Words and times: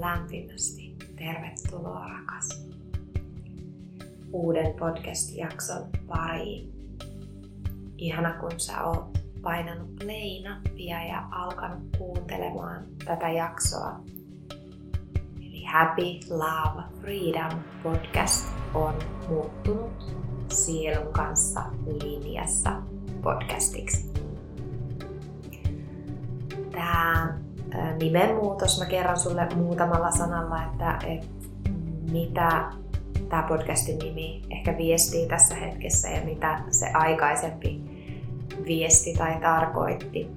lämpimästi 0.00 0.96
tervetuloa 1.16 2.08
rakas 2.08 2.66
uuden 4.32 4.74
podcast-jakson 4.74 5.86
pariin. 6.06 6.72
Ihana 7.98 8.32
kun 8.32 8.60
sä 8.60 8.84
oot 8.84 9.18
painanut 9.42 9.96
play-nappia 9.96 11.04
ja 11.08 11.28
alkanut 11.30 11.96
kuuntelemaan 11.98 12.86
tätä 13.04 13.28
jaksoa. 13.28 14.00
Eli 15.36 15.64
Happy 15.64 16.02
Love 16.30 16.82
Freedom 17.00 17.58
podcast 17.82 18.48
on 18.74 18.94
muuttunut 19.28 20.16
sielun 20.52 21.12
kanssa 21.12 21.60
linjassa 22.02 22.82
podcastiksi. 23.22 24.12
Tämä 26.72 27.17
nimenmuutos, 27.98 28.78
mä 28.78 28.86
kerron 28.86 29.18
sulle 29.18 29.48
muutamalla 29.56 30.10
sanalla, 30.10 30.62
että, 30.62 30.98
että 31.06 31.70
mitä 32.12 32.72
tämä 33.28 33.42
podcastin 33.42 33.98
nimi 33.98 34.42
ehkä 34.50 34.78
viestii 34.78 35.28
tässä 35.28 35.54
hetkessä 35.54 36.08
ja 36.08 36.24
mitä 36.24 36.60
se 36.70 36.86
aikaisempi 36.94 37.80
viesti 38.66 39.14
tai 39.14 39.40
tarkoitti. 39.40 40.30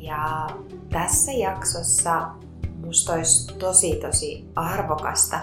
Ja 0.00 0.46
tässä 0.92 1.32
jaksossa 1.32 2.28
musta 2.84 3.12
olisi 3.12 3.54
tosi 3.58 3.96
tosi 3.96 4.48
arvokasta 4.56 5.40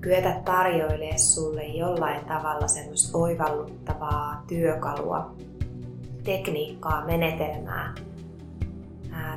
kyetä 0.00 0.40
tarjoilemaan 0.44 1.18
sulle 1.18 1.64
jollain 1.64 2.24
tavalla 2.24 2.68
semmoista 2.68 3.18
oivalluttavaa 3.18 4.44
työkalua, 4.48 5.34
tekniikkaa, 6.24 7.04
menetelmää, 7.04 7.94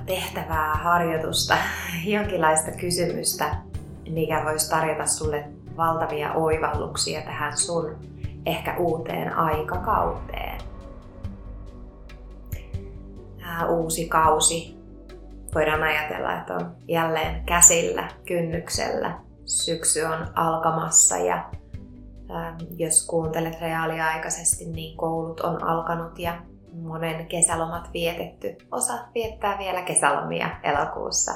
tehtävää, 0.05 0.75
harjoitusta, 0.75 1.57
jonkinlaista 2.05 2.71
kysymystä, 2.71 3.55
mikä 4.09 4.41
voisi 4.45 4.69
tarjota 4.69 5.05
sulle 5.05 5.45
valtavia 5.77 6.33
oivalluksia 6.33 7.21
tähän 7.21 7.57
sun 7.57 7.95
ehkä 8.45 8.77
uuteen 8.77 9.33
aikakauteen. 9.33 10.57
Uusi 13.69 14.07
kausi 14.07 14.77
voidaan 15.55 15.83
ajatella, 15.83 16.33
että 16.33 16.55
on 16.55 16.75
jälleen 16.87 17.45
käsillä, 17.45 18.07
kynnyksellä. 18.25 19.19
Syksy 19.45 20.01
on 20.01 20.27
alkamassa 20.35 21.17
ja 21.17 21.49
jos 22.77 23.07
kuuntelet 23.07 23.61
reaaliaikaisesti, 23.61 24.65
niin 24.65 24.97
koulut 24.97 25.39
on 25.39 25.63
alkanut 25.63 26.19
ja 26.19 26.41
monen 26.81 27.27
kesälomat 27.27 27.89
vietetty. 27.93 28.57
Osa 28.71 28.93
viettää 29.15 29.57
vielä 29.57 29.81
kesälomia 29.81 30.49
elokuussa. 30.63 31.31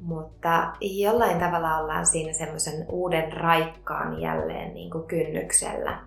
Mutta 0.00 0.72
jollain 0.80 1.38
tavalla 1.38 1.78
ollaan 1.78 2.06
siinä 2.06 2.32
semmoisen 2.32 2.86
uuden 2.88 3.32
raikkaan 3.32 4.20
jälleen 4.20 4.74
niin 4.74 4.90
kuin 4.90 5.06
kynnyksellä. 5.06 6.00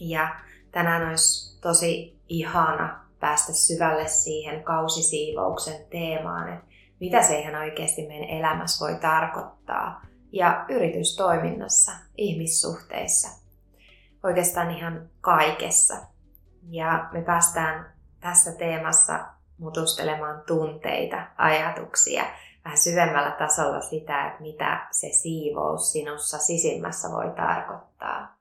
Ja 0.00 0.28
tänään 0.70 1.08
olisi 1.08 1.60
tosi 1.60 2.18
ihana 2.28 3.06
päästä 3.20 3.52
syvälle 3.52 4.08
siihen 4.08 4.64
kausisiivouksen 4.64 5.86
teemaan, 5.90 6.52
että 6.52 6.66
mitä 7.00 7.22
se 7.22 7.38
ihan 7.38 7.54
oikeasti 7.54 8.06
meidän 8.06 8.28
elämässä 8.28 8.86
voi 8.86 8.94
tarkoittaa. 9.00 10.06
Ja 10.32 10.64
yritystoiminnassa, 10.68 11.92
ihmissuhteissa, 12.16 13.28
oikeastaan 14.24 14.70
ihan 14.70 15.08
kaikessa. 15.20 15.94
Ja 16.70 17.08
me 17.12 17.22
päästään 17.22 17.92
tässä 18.20 18.52
teemassa 18.52 19.26
mutustelemaan 19.58 20.42
tunteita, 20.46 21.26
ajatuksia, 21.38 22.24
vähän 22.64 22.78
syvemmällä 22.78 23.30
tasolla 23.30 23.80
sitä, 23.80 24.26
että 24.26 24.42
mitä 24.42 24.86
se 24.90 25.08
siivous 25.08 25.92
sinussa 25.92 26.38
sisimmässä 26.38 27.08
voi 27.08 27.30
tarkoittaa. 27.36 28.36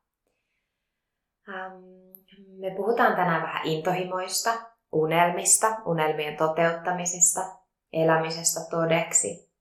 Me 2.59 2.72
puhutaan 2.78 3.16
tänään 3.16 3.41
vähän 3.41 3.66
intohimoista, 3.66 4.53
unelmista, 4.91 5.68
unelmien 5.85 6.38
toteuttamisesta, 6.38 7.41
elämisestä 7.94 8.59
todeksi. 8.69 9.52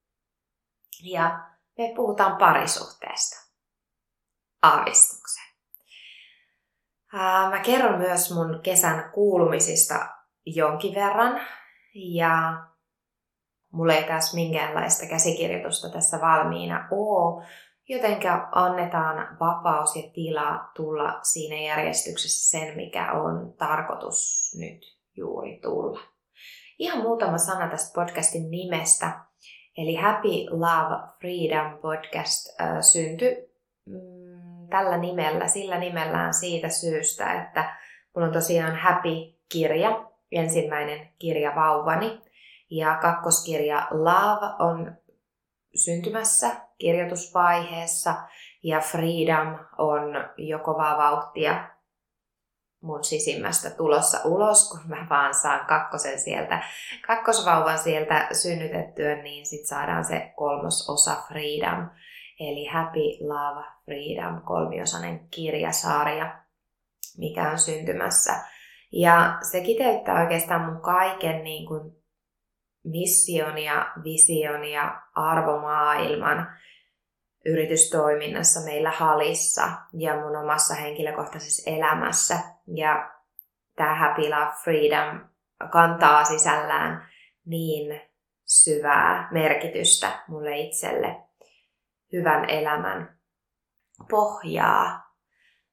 Ja 1.02 1.44
me 1.78 1.92
puhutaan 1.96 2.36
parisuhteesta, 2.36 3.36
Mä 7.50 7.60
kerron 7.64 7.98
myös 7.98 8.34
mun 8.34 8.60
kesän 8.62 9.10
kuulumisista 9.14 10.08
jonkin 10.46 10.94
verran. 10.94 11.40
Ja 11.94 12.64
mulla 13.72 13.94
ei 13.94 14.04
taas 14.04 14.34
minkäänlaista 14.34 15.06
käsikirjoitusta 15.06 15.88
tässä 15.88 16.20
valmiina 16.20 16.88
ole, 16.90 17.46
jotenka 17.88 18.48
annetaan 18.52 19.38
vapaus 19.40 19.96
ja 19.96 20.02
tila 20.14 20.70
tulla 20.76 21.18
siinä 21.22 21.56
järjestyksessä 21.56 22.58
sen, 22.58 22.76
mikä 22.76 23.12
on 23.12 23.54
tarkoitus 23.58 24.52
nyt 24.58 24.80
juuri 25.16 25.60
tulla. 25.62 26.00
Ihan 26.78 27.02
muutama 27.02 27.38
sana 27.38 27.68
tästä 27.68 28.00
podcastin 28.00 28.50
nimestä. 28.50 29.20
Eli 29.76 29.94
Happy 29.94 30.46
Love 30.50 31.12
Freedom 31.20 31.78
podcast 31.78 32.60
äh, 32.60 32.80
syntyi 32.80 33.53
tällä 34.74 34.96
nimellä, 34.96 35.48
sillä 35.48 35.78
nimellään 35.78 36.34
siitä 36.34 36.68
syystä, 36.68 37.42
että 37.42 37.76
mulla 38.14 38.26
on 38.26 38.32
tosiaan 38.32 38.76
Happy-kirja, 38.76 40.10
ensimmäinen 40.32 41.08
kirja 41.18 41.54
vauvani, 41.54 42.20
ja 42.70 42.98
kakkoskirja 43.02 43.88
Love 43.90 44.46
on 44.58 44.96
syntymässä 45.74 46.50
kirjoitusvaiheessa, 46.78 48.14
ja 48.62 48.80
Freedom 48.80 49.58
on 49.78 50.02
jo 50.36 50.58
kovaa 50.58 50.98
vauhtia 50.98 51.68
mun 52.80 53.04
sisimmästä 53.04 53.70
tulossa 53.70 54.18
ulos, 54.24 54.70
kun 54.70 54.80
mä 54.86 55.06
vaan 55.10 55.34
saan 55.34 55.66
kakkosen 55.66 56.20
sieltä, 56.20 56.62
kakkosvauvan 57.06 57.78
sieltä 57.78 58.28
synnytettyä, 58.32 59.22
niin 59.22 59.46
sit 59.46 59.66
saadaan 59.66 60.04
se 60.04 60.32
kolmososa 60.36 61.16
Freedom 61.28 61.90
eli 62.40 62.66
Happy 62.66 63.00
Love 63.20 63.64
Freedom 63.84 64.42
kolmiosainen 64.42 65.28
kirjasarja, 65.28 66.38
mikä 67.18 67.50
on 67.50 67.58
syntymässä. 67.58 68.32
Ja 68.92 69.38
se 69.50 69.60
kiteyttää 69.60 70.22
oikeastaan 70.22 70.72
mun 70.72 70.82
kaiken 70.82 71.44
niin 71.44 71.66
kuin 71.66 72.04
mission 72.84 73.58
ja 73.58 73.92
vision 74.04 74.64
ja 74.64 75.02
arvomaailman 75.14 76.48
yritystoiminnassa 77.44 78.60
meillä 78.64 78.90
halissa 78.90 79.62
ja 79.92 80.14
mun 80.14 80.36
omassa 80.36 80.74
henkilökohtaisessa 80.74 81.70
elämässä. 81.70 82.38
Ja 82.66 83.10
tämä 83.76 83.94
Happy 83.94 84.22
Love 84.22 84.52
Freedom 84.64 85.28
kantaa 85.72 86.24
sisällään 86.24 87.08
niin 87.46 88.00
syvää 88.44 89.28
merkitystä 89.32 90.24
mulle 90.28 90.58
itselle 90.58 91.23
hyvän 92.12 92.50
elämän 92.50 93.18
pohjaa 94.10 95.14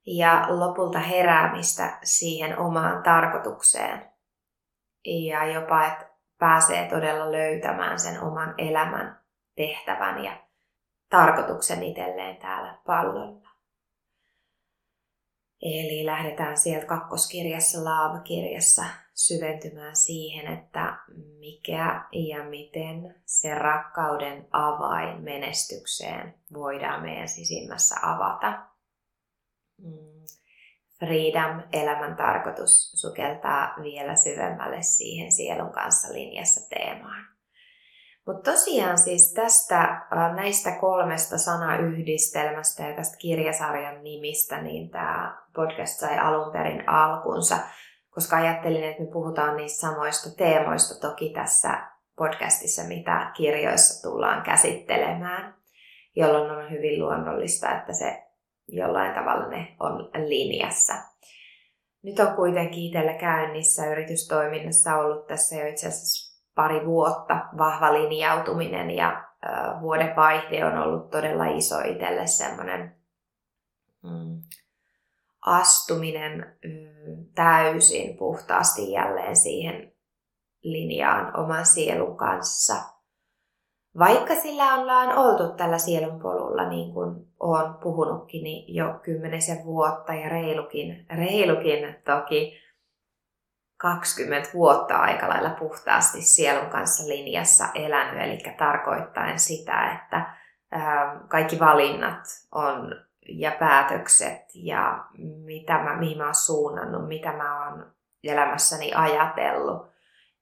ja 0.06 0.46
lopulta 0.50 1.00
heräämistä 1.00 2.00
siihen 2.04 2.60
omaan 2.60 3.04
tarkoitukseen. 3.04 4.12
Ja 5.06 5.46
jopa, 5.46 5.86
että 5.86 6.06
pääsee 6.38 6.90
todella 6.90 7.32
löytämään 7.32 8.00
sen 8.00 8.22
oman 8.22 8.54
elämän 8.58 9.20
tehtävän 9.56 10.24
ja 10.24 10.32
tarkoituksen 11.10 11.84
itselleen 11.84 12.38
täällä 12.38 12.78
pallolla. 12.86 13.41
Eli 15.62 16.06
lähdetään 16.06 16.58
sieltä 16.58 16.86
kakkoskirjassa, 16.86 17.84
laavakirjassa 17.84 18.84
syventymään 19.14 19.96
siihen, 19.96 20.54
että 20.54 20.98
mikä 21.40 22.06
ja 22.12 22.44
miten 22.44 23.16
se 23.26 23.56
rakkauden 23.56 24.48
avain 24.52 25.24
menestykseen 25.24 26.34
voidaan 26.54 27.02
meidän 27.02 27.30
sisimmässä 27.30 27.96
avata. 28.02 28.66
Mm. 29.78 30.26
Freedom, 31.00 31.64
elämän 31.74 32.16
tarkoitus, 32.16 32.92
sukeltaa 32.92 33.76
vielä 33.84 34.16
syvemmälle 34.16 34.82
siihen 34.82 35.32
sielun 35.32 35.72
kanssa 35.72 36.14
linjassa 36.14 36.70
teemaan. 36.70 37.26
Mutta 38.28 38.52
tosiaan 38.52 38.98
siis 38.98 39.34
tästä 39.34 40.02
näistä 40.36 40.72
kolmesta 40.72 41.38
sanayhdistelmästä 41.38 42.84
ja 42.84 42.96
tästä 42.96 43.18
kirjasarjan 43.18 44.04
nimistä, 44.04 44.62
niin 44.62 44.90
tämä 44.90 45.38
podcast 45.56 46.00
sai 46.00 46.20
alun 46.20 46.52
perin 46.52 46.90
alkunsa– 46.90 47.58
koska 48.12 48.38
ajattelin, 48.38 48.84
että 48.84 49.04
me 49.04 49.12
puhutaan 49.12 49.58
niistä 49.58 49.88
samoista 49.88 50.30
teemoista 50.38 51.08
toki 51.08 51.30
tässä 51.30 51.88
podcastissa, 52.18 52.84
mitä 52.84 53.32
kirjoissa 53.38 54.10
tullaan 54.10 54.44
käsittelemään, 54.44 55.56
jolloin 56.16 56.52
on 56.52 56.72
hyvin 56.72 57.00
luonnollista, 57.00 57.78
että 57.78 57.94
se 57.94 58.24
jollain 58.68 59.14
tavalla 59.14 59.48
ne 59.48 59.76
on 59.80 60.10
linjassa. 60.14 60.94
Nyt 62.04 62.20
on 62.20 62.36
kuitenkin 62.36 62.84
itsellä 62.84 63.14
käynnissä 63.14 63.92
yritystoiminnassa 63.92 64.96
ollut 64.96 65.28
tässä 65.28 65.56
jo 65.56 65.68
itse 65.68 65.88
asiassa 65.88 66.31
pari 66.56 66.86
vuotta 66.86 67.46
vahva 67.58 67.94
linjautuminen 67.94 68.92
ja 68.92 69.24
vuoden 69.82 70.16
vaihde 70.16 70.66
on 70.66 70.78
ollut 70.78 71.10
todella 71.10 71.46
iso 71.46 71.80
itselle 71.80 72.28
semmoinen 72.28 72.96
mm, 74.04 74.42
astuminen 75.42 76.58
mm, 76.64 77.26
täysin 77.36 78.18
puhtaasti 78.18 78.92
jälleen 78.92 79.36
siihen 79.36 79.94
linjaan 80.64 81.40
oman 81.40 81.66
sielun 81.66 82.18
kanssa. 82.18 82.76
Vaikka 84.00 84.36
sillä 84.36 84.76
ollaan 84.76 85.18
oltu 85.18 85.56
tällä 85.56 85.78
sielun 85.78 86.22
polulla, 86.22 86.70
niin 86.70 86.94
kuin 86.94 87.28
olen 87.40 87.74
puhunutkin, 87.74 88.44
niin 88.44 88.76
jo 88.76 89.00
kymmenisen 89.04 89.66
vuotta 89.66 90.14
ja 90.14 90.30
reilukin, 90.30 91.06
reilukin 91.10 91.96
toki 92.06 92.54
20 93.82 94.50
vuotta 94.54 94.98
aika 94.98 95.30
lailla 95.30 95.50
puhtaasti 95.50 96.22
sielun 96.22 96.70
kanssa 96.70 97.08
linjassa 97.08 97.66
elänyt, 97.76 98.24
eli 98.24 98.56
tarkoittaen 98.58 99.40
sitä, 99.40 99.92
että 99.92 100.34
kaikki 101.28 101.60
valinnat 101.60 102.24
on 102.52 102.96
ja 103.30 103.52
päätökset 103.60 104.42
ja 104.54 105.06
mitä 105.46 105.74
mä, 105.74 105.96
mihin 105.96 106.18
mä 106.18 106.26
oon 106.26 106.36
suunnannut, 106.36 107.08
mitä 107.08 107.32
mä 107.32 107.70
oon 107.70 107.94
elämässäni 108.24 108.94
ajatellut, 108.94 109.92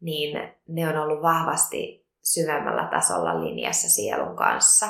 niin 0.01 0.53
ne 0.68 0.89
on 0.89 0.97
ollut 0.97 1.21
vahvasti 1.21 2.07
syvemmällä 2.24 2.88
tasolla 2.92 3.42
linjassa 3.42 3.89
sielun 3.89 4.35
kanssa. 4.35 4.88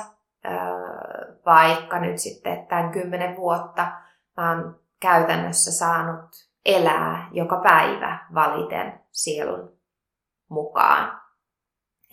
Vaikka 1.46 2.00
nyt 2.00 2.18
sitten 2.18 2.68
tämän 2.68 2.92
kymmenen 2.92 3.36
vuotta 3.36 3.92
mä 4.38 4.50
oon 4.50 4.80
käytännössä 5.00 5.72
saanut 5.72 6.49
elää 6.66 7.30
joka 7.32 7.62
päivä 7.64 8.28
valiten 8.34 9.00
sielun 9.12 9.80
mukaan. 10.50 11.22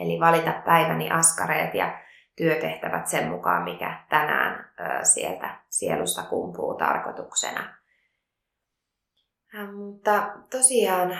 Eli 0.00 0.20
valita 0.20 0.52
päiväni 0.64 1.10
askareet 1.10 1.75
ja 1.75 1.98
työtehtävät 2.37 3.06
sen 3.06 3.28
mukaan, 3.28 3.62
mikä 3.62 4.04
tänään 4.08 4.72
sieltä 5.02 5.60
sielusta 5.69 6.22
kumpuu 6.22 6.75
tarkoituksena. 6.75 7.75
Mutta 9.76 10.32
tosiaan 10.50 11.19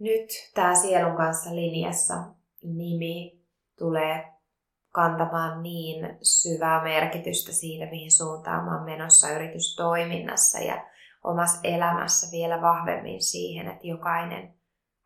nyt 0.00 0.30
tämä 0.54 0.74
sielun 0.74 1.16
kanssa 1.16 1.54
linjassa 1.54 2.14
nimi 2.62 3.44
tulee 3.78 4.32
kantamaan 4.92 5.62
niin 5.62 6.18
syvää 6.22 6.82
merkitystä 6.82 7.52
siitä, 7.52 7.86
mihin 7.86 8.12
suuntaan 8.12 8.64
mä 8.64 8.84
menossa 8.84 9.30
yritystoiminnassa 9.30 10.58
ja 10.58 10.86
omassa 11.24 11.60
elämässä 11.64 12.26
vielä 12.32 12.62
vahvemmin 12.62 13.22
siihen, 13.22 13.68
että 13.68 13.86
jokainen 13.86 14.54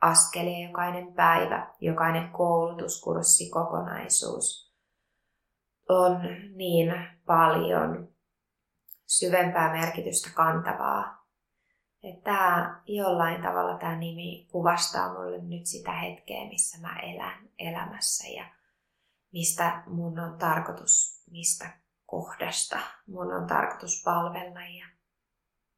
askel 0.02 0.46
ja 0.46 0.68
jokainen 0.68 1.12
päivä, 1.12 1.74
jokainen 1.80 2.30
koulutuskurssi, 2.30 3.50
kokonaisuus 3.50 4.74
on 5.88 6.20
niin 6.56 6.94
paljon 7.26 8.08
syvempää 9.06 9.72
merkitystä 9.72 10.30
kantavaa, 10.34 11.26
että 12.02 12.24
tämä, 12.24 12.82
jollain 12.86 13.42
tavalla 13.42 13.78
tämä 13.78 13.96
nimi 13.96 14.48
kuvastaa 14.52 15.12
mulle 15.12 15.38
nyt 15.38 15.66
sitä 15.66 15.92
hetkeä, 15.92 16.48
missä 16.48 16.78
mä 16.80 16.98
elän 16.98 17.48
elämässä 17.58 18.28
ja 18.28 18.44
mistä 19.32 19.82
mun 19.86 20.18
on 20.18 20.38
tarkoitus, 20.38 21.24
mistä 21.30 21.70
kohdasta 22.06 22.78
mun 23.06 23.32
on 23.32 23.46
tarkoitus 23.46 24.02
palvella 24.04 24.60
ja 24.60 24.97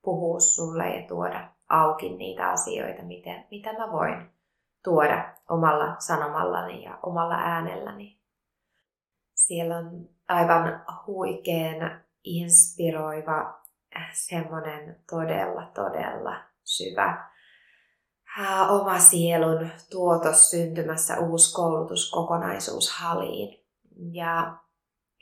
puhua 0.03 0.41
sulle 0.41 0.89
ja 0.89 1.09
tuoda 1.09 1.49
auki 1.69 2.17
niitä 2.17 2.51
asioita, 2.51 3.03
miten, 3.03 3.47
mitä 3.51 3.73
mä 3.73 3.93
voin 3.93 4.31
tuoda 4.85 5.35
omalla 5.49 5.97
sanomallani 5.99 6.85
ja 6.85 6.99
omalla 7.03 7.35
äänelläni. 7.35 8.21
Siellä 9.35 9.77
on 9.77 10.09
aivan 10.29 10.85
huikean 11.07 12.01
inspiroiva, 12.25 13.61
semmoinen 14.13 15.03
todella, 15.11 15.71
todella 15.75 16.37
syvä 16.65 17.31
oma 18.69 18.99
sielun 18.99 19.71
tuotos 19.91 20.51
syntymässä 20.51 21.19
uusi 21.19 21.55
koulutuskokonaisuus 21.55 22.91
Haliin. 22.91 23.67
Ja 24.13 24.57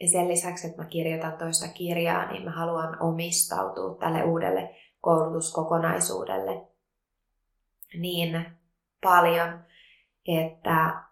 ja 0.01 0.09
sen 0.09 0.29
lisäksi, 0.29 0.67
että 0.67 0.83
mä 0.83 0.89
kirjoitan 0.89 1.39
toista 1.39 1.69
kirjaa, 1.69 2.33
niin 2.33 2.45
mä 2.45 2.51
haluan 2.51 3.03
omistautua 3.03 3.95
tälle 3.95 4.25
uudelle 4.25 4.75
koulutuskokonaisuudelle 5.01 6.67
niin 7.95 8.47
paljon, 9.03 9.65
että 10.27 11.05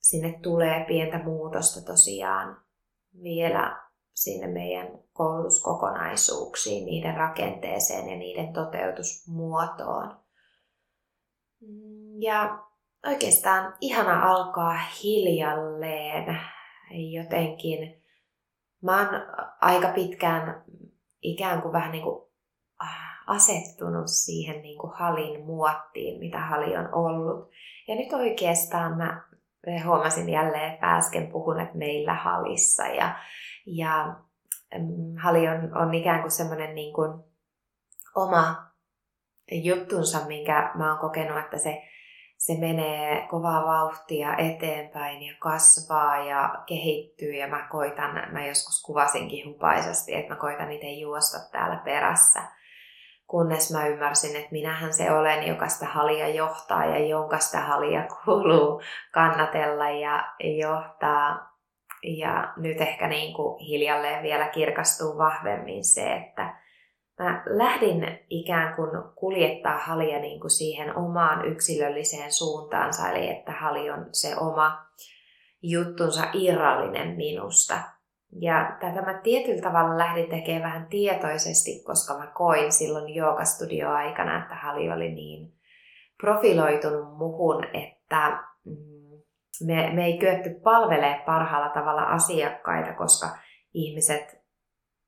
sinne 0.00 0.38
tulee 0.42 0.84
pientä 0.84 1.18
muutosta 1.24 1.92
tosiaan 1.92 2.60
vielä 3.22 3.82
sinne 4.14 4.46
meidän 4.46 4.88
koulutuskokonaisuuksiin, 5.12 6.86
niiden 6.86 7.16
rakenteeseen 7.16 8.08
ja 8.08 8.16
niiden 8.16 8.52
toteutusmuotoon. 8.52 10.16
Ja 12.18 12.58
oikeastaan 13.06 13.74
ihana 13.80 14.30
alkaa 14.30 14.78
hiljalleen 15.02 16.40
jotenkin 16.90 17.97
mä 18.82 18.98
oon 18.98 19.08
aika 19.60 19.88
pitkään 19.88 20.64
ikään 21.22 21.62
kuin 21.62 21.72
vähän 21.72 21.92
niin 21.92 22.04
kuin 22.04 22.28
äh, 22.82 23.18
asettunut 23.26 24.06
siihen 24.06 24.62
niin 24.62 24.78
kuin 24.78 24.92
halin 24.92 25.44
muottiin, 25.44 26.20
mitä 26.20 26.40
hali 26.40 26.76
on 26.76 26.94
ollut. 26.94 27.50
Ja 27.88 27.94
nyt 27.94 28.12
oikeastaan 28.12 28.96
mä 28.96 29.28
huomasin 29.84 30.28
jälleen, 30.28 30.74
että 30.74 30.96
äsken 30.96 31.26
puhun, 31.26 31.60
että 31.60 31.78
meillä 31.78 32.14
halissa. 32.14 32.86
Ja, 32.86 33.18
ja 33.66 34.16
mm, 34.78 35.16
hali 35.16 35.48
on, 35.48 35.76
on 35.76 35.94
ikään 35.94 36.20
kuin 36.20 36.30
semmoinen 36.30 36.74
niin 36.74 36.94
oma 38.14 38.56
juttunsa, 39.52 40.26
minkä 40.26 40.72
mä 40.74 40.90
oon 40.90 40.98
kokenut, 40.98 41.38
että 41.38 41.58
se 41.58 41.82
se 42.38 42.54
menee 42.58 43.26
kovaa 43.26 43.64
vauhtia 43.64 44.36
eteenpäin 44.36 45.22
ja 45.22 45.34
kasvaa 45.38 46.24
ja 46.24 46.54
kehittyy 46.66 47.32
ja 47.34 47.48
mä 47.48 47.68
koitan, 47.70 48.32
mä 48.32 48.46
joskus 48.46 48.82
kuvasinkin 48.82 49.46
hupaisesti, 49.46 50.14
että 50.14 50.34
mä 50.34 50.40
koitan 50.40 50.72
itse 50.72 50.90
juosta 50.90 51.38
täällä 51.52 51.76
perässä. 51.84 52.42
Kunnes 53.26 53.72
mä 53.72 53.86
ymmärsin, 53.86 54.36
että 54.36 54.52
minähän 54.52 54.94
se 54.94 55.12
olen, 55.12 55.46
joka 55.46 55.68
sitä 55.68 55.86
halia 55.86 56.28
johtaa 56.28 56.84
ja 56.84 56.98
jonka 56.98 57.38
sitä 57.38 57.60
halia 57.60 58.02
kuuluu 58.24 58.82
kannatella 59.12 59.90
ja 59.90 60.34
johtaa. 60.58 61.48
Ja 62.02 62.52
nyt 62.56 62.80
ehkä 62.80 63.08
niin 63.08 63.34
kuin 63.34 63.58
hiljalleen 63.58 64.22
vielä 64.22 64.48
kirkastuu 64.48 65.18
vahvemmin 65.18 65.84
se, 65.84 66.12
että 66.12 66.54
mä 67.18 67.42
lähdin 67.46 68.18
ikään 68.30 68.76
kuin 68.76 68.90
kuljettaa 69.14 69.78
halia 69.78 70.18
niin 70.18 70.40
kuin 70.40 70.50
siihen 70.50 70.96
omaan 70.96 71.44
yksilölliseen 71.44 72.32
suuntaansa, 72.32 73.10
eli 73.10 73.30
että 73.30 73.52
hali 73.52 73.90
on 73.90 74.06
se 74.12 74.36
oma 74.36 74.86
juttunsa 75.62 76.22
irrallinen 76.32 77.16
minusta. 77.16 77.74
Ja 78.40 78.76
tätä 78.80 79.02
mä 79.02 79.20
tietyllä 79.22 79.62
tavalla 79.62 79.98
lähdin 79.98 80.30
tekemään 80.30 80.62
vähän 80.62 80.86
tietoisesti, 80.86 81.82
koska 81.86 82.18
mä 82.18 82.26
koin 82.26 82.72
silloin 82.72 83.14
joogastudio-aikana, 83.14 84.42
että 84.42 84.54
hali 84.54 84.90
oli 84.90 85.14
niin 85.14 85.52
profiloitunut 86.20 87.18
muhun, 87.18 87.64
että 87.64 88.44
mm, 88.64 89.20
me, 89.66 89.90
me 89.94 90.04
ei 90.04 90.18
kyetty 90.18 90.50
palvelee 90.50 91.22
parhaalla 91.26 91.68
tavalla 91.68 92.02
asiakkaita, 92.02 92.94
koska 92.94 93.26
ihmiset 93.74 94.37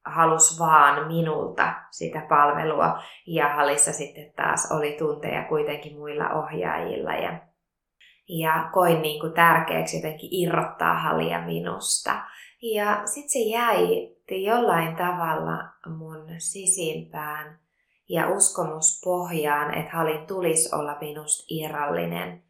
halus 0.05 0.59
vaan 0.59 1.07
minulta 1.07 1.75
sitä 1.91 2.27
palvelua. 2.29 2.99
Ja 3.27 3.55
halissa 3.55 3.93
sitten 3.93 4.33
taas 4.37 4.73
oli 4.73 4.97
tunteja 4.99 5.45
kuitenkin 5.45 5.97
muilla 5.97 6.29
ohjaajilla. 6.29 7.13
Ja, 7.13 7.39
ja 8.29 8.69
koin 8.73 9.03
niin 9.03 9.21
kuin 9.21 9.33
tärkeäksi 9.33 9.97
jotenkin 9.97 10.29
irrottaa 10.33 10.95
halia 10.95 11.41
minusta. 11.41 12.23
Ja 12.63 13.03
sitten 13.05 13.31
se 13.31 13.39
jäi 13.39 14.11
jollain 14.31 14.97
tavalla 14.97 15.65
mun 15.87 16.27
sisimpään 16.39 17.59
ja 18.09 18.29
uskomuspohjaan, 18.29 19.75
että 19.75 19.97
halin 19.97 20.27
tulisi 20.27 20.77
olla 20.77 20.97
minusta 21.01 21.45
irrallinen. 21.49 22.43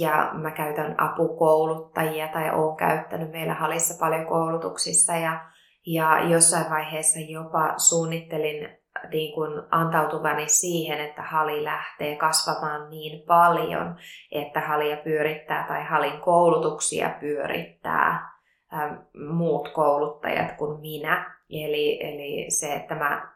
Ja 0.00 0.30
mä 0.32 0.50
käytän 0.50 0.94
apukouluttajia 1.00 2.28
tai 2.28 2.50
oon 2.50 2.76
käyttänyt 2.76 3.30
meillä 3.30 3.54
halissa 3.54 3.94
paljon 4.00 4.26
koulutuksissa 4.26 5.16
ja 5.16 5.49
ja 5.86 6.28
jossain 6.28 6.70
vaiheessa 6.70 7.20
jopa 7.20 7.78
suunnittelin 7.78 8.80
niin 9.10 9.34
kuin 9.34 9.62
antautuvani 9.70 10.48
siihen, 10.48 11.00
että 11.00 11.22
hali 11.22 11.64
lähtee 11.64 12.16
kasvamaan 12.16 12.90
niin 12.90 13.26
paljon, 13.26 13.96
että 14.32 14.60
halia 14.60 14.96
pyörittää 14.96 15.64
tai 15.68 15.84
halin 15.84 16.20
koulutuksia 16.20 17.10
pyörittää 17.20 18.30
ähm, 18.74 18.94
muut 19.32 19.68
kouluttajat 19.68 20.52
kuin 20.52 20.80
minä. 20.80 21.40
Eli, 21.50 22.02
eli 22.02 22.50
se, 22.50 22.74
että 22.74 22.94
mä 22.94 23.28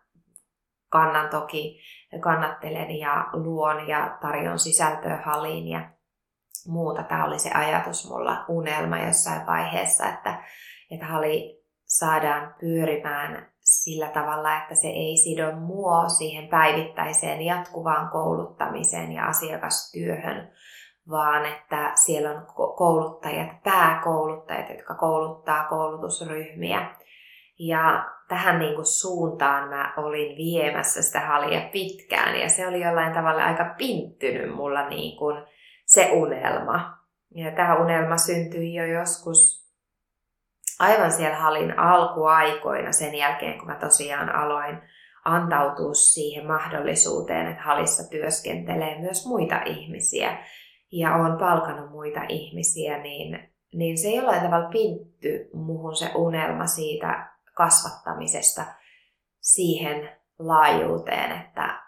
kannan 0.89 1.31
toki, 1.31 1.81
kannattelen 2.21 2.99
ja 2.99 3.29
luon 3.33 3.89
ja 3.89 4.19
tarjon 4.21 4.59
sisältöä 4.59 5.23
haliin 5.25 5.69
ja 5.69 5.91
muuta. 6.67 7.03
Tämä 7.03 7.25
oli 7.25 7.39
se 7.39 7.51
ajatus 7.51 8.11
mulla 8.11 8.45
unelma 8.49 8.99
jossain 8.99 9.47
vaiheessa, 9.47 10.09
että, 10.09 10.45
että 10.91 11.07
halli 11.07 11.64
saadaan 11.87 12.55
pyörimään 12.61 13.55
sillä 13.61 14.09
tavalla, 14.09 14.57
että 14.57 14.75
se 14.75 14.89
ei 14.89 15.17
sido 15.17 15.53
mua 15.53 16.09
siihen 16.09 16.49
päivittäiseen 16.49 17.43
jatkuvaan 17.43 18.11
kouluttamiseen 18.11 19.13
ja 19.13 19.27
asiakastyöhön, 19.27 20.53
vaan 21.11 21.47
että 21.47 21.93
siellä 21.95 22.31
on 22.31 22.47
kouluttajat, 22.77 23.63
pääkouluttajat, 23.65 24.69
jotka 24.69 24.95
kouluttaa 24.95 25.69
koulutusryhmiä. 25.69 26.95
Ja 27.59 28.05
tähän 28.29 28.59
niin 28.59 28.75
kuin 28.75 28.87
suuntaan 28.87 29.69
mä 29.69 29.95
olin 29.97 30.37
viemässä 30.37 31.03
sitä 31.03 31.21
halia 31.21 31.69
pitkään 31.73 32.41
ja 32.41 32.49
se 32.49 32.67
oli 32.67 32.81
jollain 32.81 33.13
tavalla 33.13 33.45
aika 33.45 33.75
pinttynyt 33.79 34.55
mulla 34.55 34.89
niin 34.89 35.19
kuin 35.19 35.43
se 35.87 36.11
unelma. 36.13 36.99
Ja 37.35 37.51
tämä 37.51 37.77
unelma 37.77 38.17
syntyi 38.17 38.75
jo 38.75 38.85
joskus 38.85 39.54
aivan 40.81 41.13
siellä 41.13 41.37
halin 41.37 41.79
alkuaikoina 41.79 42.93
sen 42.93 43.15
jälkeen, 43.15 43.59
kun 43.59 43.67
mä 43.67 43.75
tosiaan 43.75 44.35
aloin 44.35 44.83
antautua 45.25 45.95
siihen 45.95 46.47
mahdollisuuteen, 46.47 47.47
että 47.47 47.63
halissa 47.63 48.11
työskentelee 48.11 49.01
myös 49.01 49.27
muita 49.27 49.63
ihmisiä 49.67 50.39
ja 50.93 51.15
on 51.15 51.39
palkannut 51.39 51.91
muita 51.91 52.21
ihmisiä, 52.29 52.99
niin, 52.99 53.53
niin 53.73 53.99
se 53.99 54.11
jollain 54.11 54.43
tavalla 54.43 54.69
pintty 54.69 55.51
muhun 55.55 55.97
se 55.97 56.11
unelma 56.15 56.67
siitä 56.67 57.35
kasvattamisesta 57.55 58.65
siihen 59.41 60.11
laajuuteen, 60.39 61.33
että, 61.33 61.81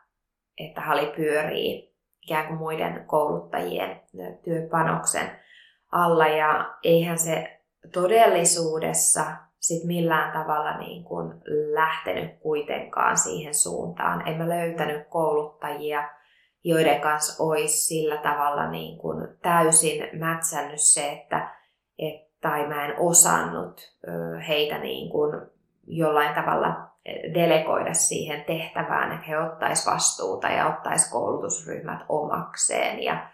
että 0.59 0.81
hali 0.81 1.13
pyörii 1.17 1.97
ikään 2.23 2.47
kuin 2.47 2.59
muiden 2.59 3.05
kouluttajien 3.07 4.01
työpanoksen 4.45 5.31
alla. 5.93 6.27
Ja 6.27 6.75
eihän 6.83 7.19
se 7.19 7.56
todellisuudessa 7.93 9.25
sit 9.59 9.85
millään 9.85 10.33
tavalla 10.33 10.79
niin 10.79 11.05
kuin 11.05 11.35
lähtenyt 11.73 12.39
kuitenkaan 12.39 13.17
siihen 13.17 13.55
suuntaan. 13.55 14.29
En 14.29 14.37
mä 14.37 14.49
löytänyt 14.49 15.07
kouluttajia, 15.09 16.11
joiden 16.65 17.01
kanssa 17.01 17.45
olisi 17.45 17.79
sillä 17.79 18.17
tavalla 18.17 18.71
niin 18.71 18.99
kuin 18.99 19.29
täysin 19.43 20.09
mätsännyt 20.19 20.81
se, 20.81 21.13
että 21.13 21.51
et, 21.99 22.41
tai 22.41 22.67
mä 22.67 22.87
en 22.87 22.95
osannut 22.99 23.81
heitä 24.49 24.79
niin 24.79 25.11
kuin 25.11 25.41
jollain 25.87 26.35
tavalla 26.35 26.89
delegoida 27.35 27.95
siihen 27.95 28.45
tehtävään, 28.45 29.13
että 29.13 29.27
he 29.27 29.39
ottaisivat 29.39 29.95
vastuuta 29.95 30.49
ja 30.49 30.67
ottaisivat 30.67 31.13
koulutusryhmät 31.13 32.01
omakseen. 32.09 33.03
Ja 33.03 33.31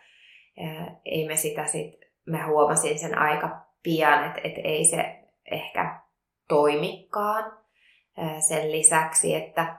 ei 1.04 1.28
me 1.28 1.36
sitä 1.36 1.66
sit, 1.66 2.00
mä 2.26 2.46
huomasin 2.46 2.98
sen 2.98 3.18
aika 3.18 3.61
pian, 3.82 4.24
että, 4.24 4.40
että 4.44 4.60
ei 4.64 4.84
se 4.84 5.18
ehkä 5.50 6.00
toimikaan. 6.48 7.52
Sen 8.48 8.72
lisäksi, 8.72 9.34
että, 9.34 9.76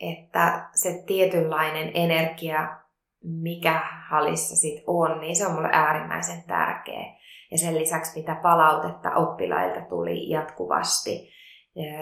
että 0.00 0.68
se 0.74 1.02
tietynlainen 1.06 1.90
energia, 1.94 2.76
mikä 3.22 3.80
halissa 4.08 4.56
sit 4.56 4.84
on, 4.86 5.20
niin 5.20 5.36
se 5.36 5.46
on 5.46 5.52
mulle 5.52 5.68
äärimmäisen 5.72 6.42
tärkeä. 6.42 7.14
Ja 7.50 7.58
sen 7.58 7.78
lisäksi, 7.78 8.18
mitä 8.18 8.34
palautetta 8.34 9.14
oppilailta 9.14 9.80
tuli 9.80 10.30
jatkuvasti 10.30 11.30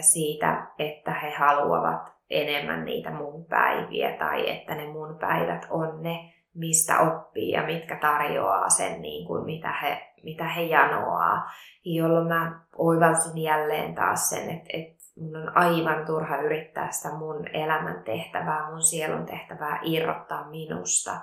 siitä, 0.00 0.66
että 0.78 1.14
he 1.14 1.30
haluavat 1.30 2.16
enemmän 2.30 2.84
niitä 2.84 3.10
mun 3.10 3.44
päiviä 3.44 4.16
tai 4.18 4.50
että 4.50 4.74
ne 4.74 4.86
mun 4.86 5.18
päivät 5.18 5.66
on 5.70 6.02
ne, 6.02 6.32
mistä 6.54 6.98
oppii 6.98 7.50
ja 7.50 7.62
mitkä 7.66 7.96
tarjoaa 7.96 8.68
sen, 8.68 9.02
niin 9.02 9.26
kuin 9.26 9.44
mitä, 9.44 9.72
he, 9.82 10.05
mitä 10.22 10.44
he 10.48 10.62
janoaa. 10.62 11.50
Jolloin 11.84 12.28
mä 12.28 12.60
oivalsin 12.76 13.38
jälleen 13.38 13.94
taas 13.94 14.28
sen, 14.28 14.50
että, 14.50 14.68
että 14.72 15.04
mun 15.20 15.36
on 15.36 15.56
aivan 15.56 16.06
turha 16.06 16.36
yrittää 16.36 16.90
sitä 16.90 17.14
mun 17.14 17.48
elämän 17.52 18.02
tehtävää, 18.04 18.70
mun 18.70 18.82
sielun 18.82 19.26
tehtävää 19.26 19.80
irrottaa 19.82 20.50
minusta, 20.50 21.20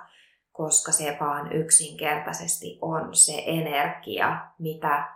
koska 0.52 0.92
se 0.92 1.16
vaan 1.20 1.52
yksinkertaisesti 1.52 2.78
on 2.82 3.14
se 3.14 3.42
energia, 3.46 4.46
mitä 4.58 5.08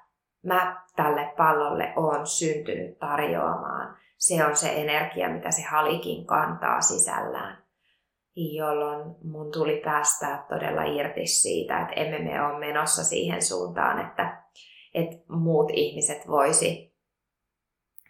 mä 0.42 0.82
tälle 0.96 1.32
pallolle 1.36 1.92
on 1.96 2.26
syntynyt 2.26 2.98
tarjoamaan. 2.98 3.96
Se 4.16 4.44
on 4.44 4.56
se 4.56 4.72
energia, 4.82 5.28
mitä 5.28 5.50
se 5.50 5.62
halikin 5.62 6.26
kantaa 6.26 6.80
sisällään 6.80 7.67
jolloin 8.38 9.14
mun 9.24 9.52
tuli 9.52 9.80
päästää 9.84 10.46
todella 10.48 10.82
irti 10.82 11.26
siitä, 11.26 11.80
että 11.80 11.92
emme 11.94 12.18
me 12.18 12.42
ole 12.42 12.58
menossa 12.58 13.04
siihen 13.04 13.42
suuntaan, 13.42 14.06
että, 14.06 14.42
että 14.94 15.16
muut 15.28 15.70
ihmiset 15.72 16.28
voisi 16.28 16.94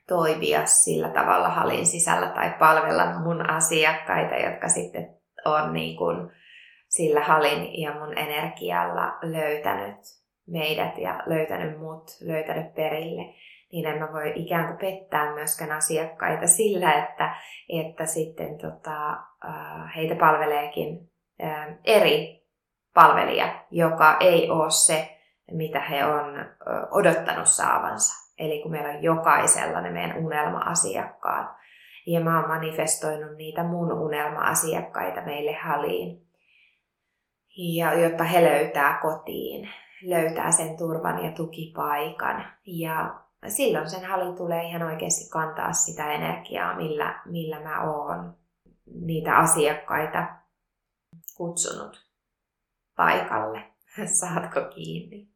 toimia 0.09 0.67
sillä 0.67 1.09
tavalla 1.09 1.49
halin 1.49 1.87
sisällä 1.87 2.29
tai 2.29 2.55
palvella 2.59 3.21
mun 3.21 3.51
asiakkaita, 3.51 4.35
jotka 4.35 4.69
sitten 4.69 5.17
on 5.45 5.73
niin 5.73 5.97
kuin 5.97 6.31
sillä 6.89 7.21
halin 7.21 7.81
ja 7.81 7.95
mun 7.95 8.19
energialla 8.19 9.19
löytänyt 9.23 9.99
meidät 10.47 10.99
ja 10.99 11.23
löytänyt 11.27 11.79
mut, 11.79 12.11
löytänyt 12.21 12.75
perille. 12.75 13.35
Niin 13.73 13.87
en 13.87 13.99
mä 13.99 14.13
voi 14.13 14.33
ikään 14.35 14.67
kuin 14.67 14.79
pettää 14.79 15.35
myöskään 15.35 15.73
asiakkaita 15.73 16.47
sillä, 16.47 16.93
että, 16.93 17.37
että 17.69 18.07
sitten 18.07 18.59
tota, 18.59 19.17
heitä 19.97 20.15
palveleekin 20.15 21.11
eri 21.85 22.47
palvelija, 22.95 23.65
joka 23.71 24.17
ei 24.21 24.51
ole 24.51 24.71
se, 24.71 25.19
mitä 25.51 25.81
he 25.81 26.05
on 26.05 26.47
odottanut 26.91 27.47
saavansa. 27.47 28.29
Eli 28.39 28.63
kun 28.63 28.71
meillä 28.71 28.89
on 28.89 29.03
jokaisella 29.03 29.81
ne 29.81 29.91
meidän 29.91 30.17
unelma-asiakkaat, 30.17 31.47
ja 32.07 32.21
mä 32.21 32.41
oon 32.41 32.49
manifestoinut 32.49 33.37
niitä 33.37 33.63
mun 33.63 33.93
unelma-asiakkaita 33.93 35.21
meille 35.21 35.53
haliin, 35.53 36.27
ja 37.57 37.95
jotta 37.95 38.25
he 38.25 38.43
löytää 38.43 38.99
kotiin, 39.03 39.69
löytää 40.03 40.51
sen 40.51 40.77
turvan 40.77 41.25
ja 41.25 41.33
tukipaikan. 41.33 42.45
Ja 42.67 43.15
silloin 43.49 43.91
sen 43.91 44.05
halin 44.05 44.37
tulee 44.37 44.63
ihan 44.63 44.83
oikeasti 44.83 45.31
kantaa 45.31 45.73
sitä 45.73 46.13
energiaa, 46.13 46.77
millä, 46.77 47.23
millä 47.25 47.61
mä 47.61 47.83
oon 47.83 48.35
niitä 48.95 49.37
asiakkaita 49.37 50.27
kutsunut 51.37 52.07
paikalle. 52.97 53.63
Saatko 54.21 54.61
kiinni? 54.75 55.29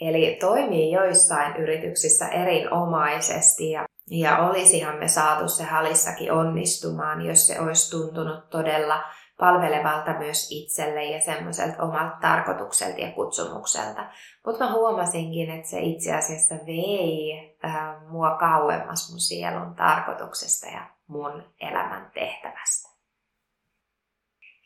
Eli 0.00 0.36
toimii 0.40 0.92
joissain 0.92 1.56
yrityksissä 1.56 2.28
erinomaisesti 2.28 3.70
ja, 3.70 3.86
ja 4.10 4.38
olisihan 4.38 4.98
me 4.98 5.08
saatu 5.08 5.48
se 5.48 5.64
halissakin 5.64 6.32
onnistumaan, 6.32 7.26
jos 7.26 7.46
se 7.46 7.60
olisi 7.60 7.90
tuntunut 7.90 8.50
todella 8.50 9.04
palvelevalta 9.38 10.12
myös 10.18 10.48
itselle 10.50 11.04
ja 11.04 11.20
semmoiselta 11.20 11.82
omalta 11.82 12.16
tarkoitukselta 12.20 13.00
ja 13.00 13.12
kutsumukselta. 13.12 14.04
Mutta 14.46 14.64
mä 14.64 14.72
huomasinkin, 14.72 15.50
että 15.50 15.68
se 15.68 15.80
itse 15.80 16.14
asiassa 16.14 16.54
vei 16.54 17.32
äh, 17.64 17.74
mua 18.08 18.30
kauemmas 18.30 19.10
mun 19.10 19.20
sielun 19.20 19.74
tarkoituksesta 19.74 20.66
ja 20.66 20.86
mun 21.06 21.44
elämän 21.60 22.10
tehtävästä. 22.14 22.96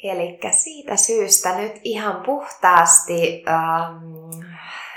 Eli 0.02 0.40
siitä 0.50 0.96
syystä 0.96 1.56
nyt 1.56 1.80
ihan 1.84 2.22
puhtaasti 2.22 3.44
ähm, 3.48 4.04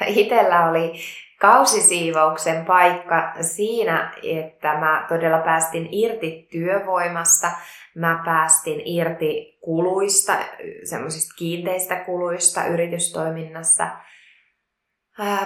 itsellä 0.07 0.69
oli 0.69 0.93
kausisiivouksen 1.39 2.65
paikka 2.65 3.33
siinä, 3.41 4.13
että 4.23 4.73
mä 4.73 5.05
todella 5.09 5.39
päästin 5.39 5.87
irti 5.91 6.47
työvoimasta, 6.51 7.51
mä 7.95 8.21
päästin 8.25 8.81
irti 8.85 9.57
kuluista, 9.61 10.37
semmoisista 10.83 11.35
kiinteistä 11.37 11.95
kuluista 11.95 12.65
yritystoiminnassa. 12.65 13.87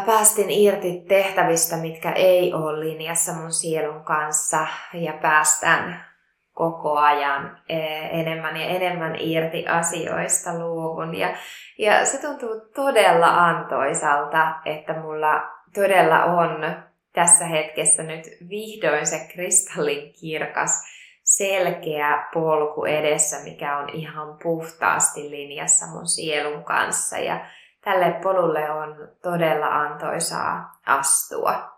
Päästin 0.05 0.49
irti 0.49 1.05
tehtävistä, 1.07 1.77
mitkä 1.77 2.11
ei 2.11 2.53
ole 2.53 2.79
linjassa 2.79 3.33
mun 3.33 3.51
sielun 3.51 4.03
kanssa 4.03 4.67
ja 4.93 5.13
päästän 5.13 6.05
koko 6.53 6.97
ajan 6.97 7.59
e, 7.69 7.79
enemmän 8.21 8.57
ja 8.57 8.67
enemmän 8.67 9.15
irti 9.19 9.67
asioista 9.67 10.59
luovun. 10.59 11.15
Ja, 11.15 11.35
ja 11.77 12.05
se 12.05 12.21
tuntuu 12.21 12.61
todella 12.75 13.27
antoisalta, 13.27 14.55
että 14.65 14.93
mulla 14.93 15.49
todella 15.73 16.23
on 16.23 16.75
tässä 17.13 17.45
hetkessä 17.45 18.03
nyt 18.03 18.23
vihdoin 18.49 19.07
se 19.07 19.27
kristallin 19.33 20.13
kirkas 20.21 20.96
selkeä 21.27 22.27
polku 22.33 22.85
edessä, 22.85 23.37
mikä 23.43 23.77
on 23.77 23.89
ihan 23.89 24.37
puhtaasti 24.43 25.29
linjassa 25.29 25.85
mun 25.87 26.07
sielun 26.07 26.63
kanssa. 26.63 27.17
Ja 27.17 27.45
tälle 27.83 28.19
polulle 28.23 28.71
on 28.71 29.09
todella 29.21 29.67
antoisaa 29.67 30.79
astua. 30.85 31.77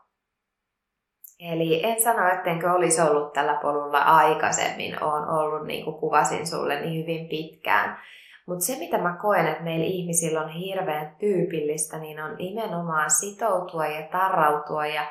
Eli 1.39 1.85
en 1.85 2.03
sano, 2.03 2.27
ettenkö 2.27 2.71
olisi 2.71 3.01
ollut 3.01 3.33
tällä 3.33 3.59
polulla 3.61 3.99
aikaisemmin. 3.99 5.03
Olen 5.03 5.29
ollut, 5.29 5.67
niin 5.67 5.85
kuin 5.85 5.99
kuvasin 5.99 6.47
sulle, 6.47 6.79
niin 6.81 7.01
hyvin 7.01 7.29
pitkään. 7.29 7.99
Mutta 8.47 8.65
se, 8.65 8.75
mitä 8.79 8.97
mä 8.97 9.17
koen, 9.21 9.47
että 9.47 9.63
meillä 9.63 9.85
ihmisillä 9.85 10.41
on 10.41 10.49
hirveän 10.49 11.15
tyypillistä, 11.19 11.97
niin 11.97 12.19
on 12.19 12.35
nimenomaan 12.35 13.09
sitoutua 13.09 13.87
ja 13.87 14.07
tarrautua 14.07 14.87
ja 14.87 15.03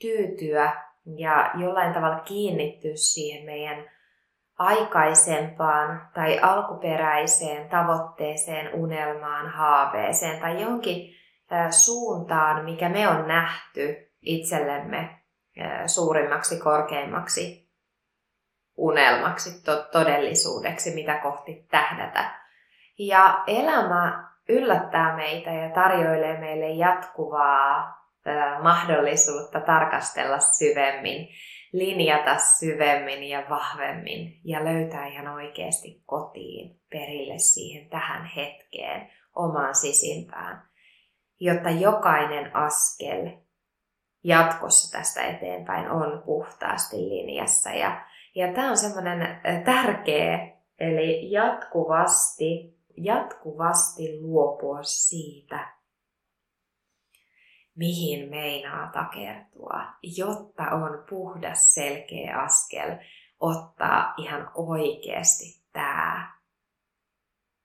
tyytyä 0.00 0.91
ja 1.16 1.50
jollain 1.54 1.94
tavalla 1.94 2.20
kiinnittyä 2.20 2.92
siihen 2.94 3.44
meidän 3.44 3.90
aikaisempaan 4.58 6.08
tai 6.14 6.38
alkuperäiseen 6.38 7.68
tavoitteeseen, 7.68 8.74
unelmaan, 8.74 9.50
haaveeseen 9.50 10.40
tai 10.40 10.62
johonkin 10.62 11.14
suuntaan, 11.70 12.64
mikä 12.64 12.88
me 12.88 13.08
on 13.08 13.28
nähty 13.28 14.12
itsellemme 14.20 15.18
suurimmaksi, 15.86 16.60
korkeimmaksi 16.60 17.62
unelmaksi, 18.76 19.64
todellisuudeksi, 19.92 20.94
mitä 20.94 21.18
kohti 21.18 21.66
tähdätä. 21.70 22.42
Ja 22.98 23.44
elämä 23.46 24.32
yllättää 24.48 25.16
meitä 25.16 25.50
ja 25.50 25.70
tarjoilee 25.70 26.40
meille 26.40 26.68
jatkuvaa 26.70 28.01
mahdollisuutta 28.62 29.60
tarkastella 29.60 30.38
syvemmin, 30.38 31.28
linjata 31.72 32.38
syvemmin 32.38 33.22
ja 33.24 33.42
vahvemmin 33.50 34.40
ja 34.44 34.64
löytää 34.64 35.06
ihan 35.06 35.28
oikeasti 35.28 36.02
kotiin, 36.06 36.80
perille 36.90 37.38
siihen 37.38 37.90
tähän 37.90 38.24
hetkeen, 38.24 39.10
omaan 39.36 39.74
sisimpään, 39.74 40.62
jotta 41.40 41.70
jokainen 41.70 42.56
askel 42.56 43.30
jatkossa 44.24 44.98
tästä 44.98 45.22
eteenpäin 45.22 45.90
on 45.90 46.22
puhtaasti 46.26 46.96
linjassa. 46.96 47.70
Ja, 47.70 48.06
ja 48.34 48.52
tämä 48.52 48.70
on 48.70 48.76
semmoinen 48.76 49.40
tärkeä, 49.64 50.56
eli 50.78 51.30
jatkuvasti, 51.30 52.78
jatkuvasti 52.96 54.20
luopua 54.20 54.82
siitä, 54.82 55.72
mihin 57.74 58.30
meinaa 58.30 58.90
takertua, 58.92 59.84
jotta 60.02 60.70
on 60.70 61.04
puhdas, 61.10 61.74
selkeä 61.74 62.38
askel 62.38 62.96
ottaa 63.40 64.14
ihan 64.16 64.50
oikeasti 64.54 65.64
tämä 65.72 66.32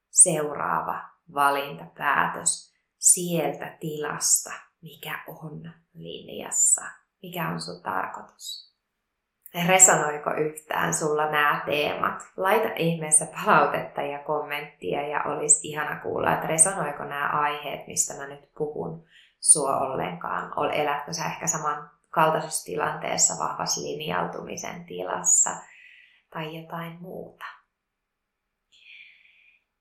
seuraava 0.09 1.01
valintapäätös 1.33 2.73
sieltä 2.97 3.77
tilasta, 3.79 4.51
mikä 4.81 5.23
on 5.27 5.71
linjassa, 5.93 6.85
mikä 7.21 7.49
on 7.49 7.61
sun 7.61 7.83
tarkoitus. 7.83 8.67
Resonoiko 9.67 10.33
yhtään 10.33 10.93
sulla 10.93 11.31
nämä 11.31 11.63
teemat? 11.65 12.23
Laita 12.37 12.69
ihmeessä 12.75 13.25
palautetta 13.25 14.01
ja 14.01 14.19
kommenttia 14.19 15.07
ja 15.07 15.23
olisi 15.23 15.67
ihana 15.67 15.99
kuulla, 15.99 16.33
että 16.33 16.47
resonoiko 16.47 17.03
nämä 17.03 17.29
aiheet, 17.29 17.87
mistä 17.87 18.13
mä 18.13 18.27
nyt 18.27 18.53
puhun 18.57 19.05
sua 19.39 19.77
ollenkaan. 19.77 20.73
Elätkö 20.73 21.13
sä 21.13 21.25
ehkä 21.25 21.47
samankaltaisessa 21.47 22.65
tilanteessa 22.65 23.43
vahvassa 23.43 23.81
linjautumisen 23.81 24.85
tilassa 24.85 25.49
tai 26.29 26.61
jotain 26.61 27.01
muuta. 27.01 27.45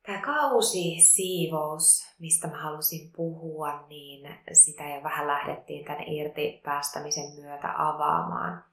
Tämä 0.06 0.20
kausi 0.20 1.00
siivous, 1.00 2.14
mistä 2.18 2.48
mä 2.48 2.62
halusin 2.62 3.12
puhua, 3.16 3.86
niin 3.88 4.38
sitä 4.52 4.84
jo 4.88 5.02
vähän 5.02 5.26
lähdettiin 5.26 5.84
tänne 5.84 6.04
irti 6.06 6.60
päästämisen 6.64 7.34
myötä 7.40 7.74
avaamaan. 7.76 8.64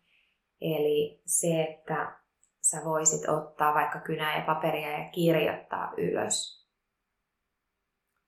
Eli 0.61 1.21
se, 1.25 1.63
että 1.63 2.19
sä 2.61 2.81
voisit 2.85 3.29
ottaa 3.29 3.73
vaikka 3.73 3.99
kynää 3.99 4.37
ja 4.37 4.45
paperia 4.45 4.99
ja 4.99 5.09
kirjoittaa 5.09 5.91
ylös. 5.97 6.67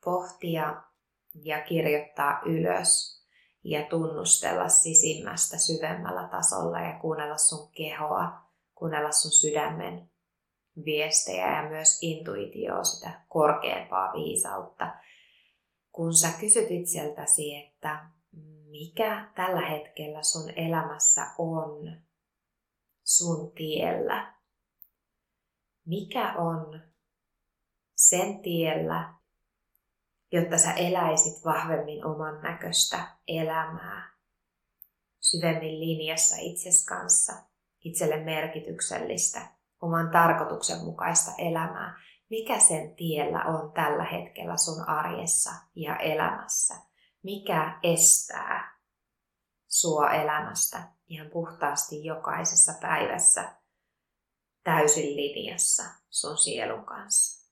Pohtia 0.06 0.84
ja 1.44 1.62
kirjoittaa 1.62 2.42
ylös 2.46 3.24
ja 3.64 3.84
tunnustella 3.84 4.70
sisimmästä 4.70 5.58
syvemmällä 5.58 6.28
tasolla 6.28 6.80
ja 6.80 7.00
kuunnella 7.00 7.38
sun 7.38 7.72
kehoa, 7.72 8.32
kuunnella 8.76 9.12
sun 9.12 9.32
sydämen 9.32 10.10
viestejä 10.86 11.62
ja 11.62 11.70
myös 11.70 12.00
intuitioa, 12.02 12.84
sitä 12.84 13.22
korkeampaa 13.28 14.14
viisautta. 14.14 14.96
Kun 15.92 16.14
sä 16.14 16.28
kysyt 16.40 16.72
itseltäsi, 16.72 17.56
että 17.56 18.10
mikä 18.70 19.32
tällä 19.36 19.70
hetkellä 19.70 20.24
sun 20.24 20.50
elämässä 20.56 21.26
on 21.38 22.02
sun 23.04 23.52
tiellä, 23.52 24.36
mikä 25.86 26.34
on 26.34 26.82
sen 27.96 28.40
tiellä, 28.40 29.15
jotta 30.36 30.58
sä 30.58 30.72
eläisit 30.72 31.46
vahvemmin 31.46 32.06
oman 32.06 32.42
näköistä 32.42 33.08
elämää, 33.28 34.16
syvemmin 35.22 35.80
linjassa 35.80 36.36
itses 36.40 36.86
kanssa, 36.86 37.34
itselle 37.84 38.18
merkityksellistä, 38.18 39.42
oman 39.82 40.10
tarkoituksenmukaista 40.12 41.32
elämää. 41.38 42.00
Mikä 42.30 42.60
sen 42.60 42.96
tiellä 42.96 43.44
on 43.44 43.72
tällä 43.72 44.04
hetkellä 44.04 44.58
sun 44.58 44.90
arjessa 44.90 45.52
ja 45.76 45.98
elämässä? 45.98 46.76
Mikä 47.24 47.80
estää 47.84 48.80
sua 49.68 50.10
elämästä 50.10 50.84
ihan 51.08 51.30
puhtaasti 51.30 52.06
jokaisessa 52.06 52.74
päivässä 52.82 53.56
täysin 54.64 55.16
linjassa 55.16 55.84
sun 56.10 56.38
sielun 56.38 56.86
kanssa? 56.86 57.52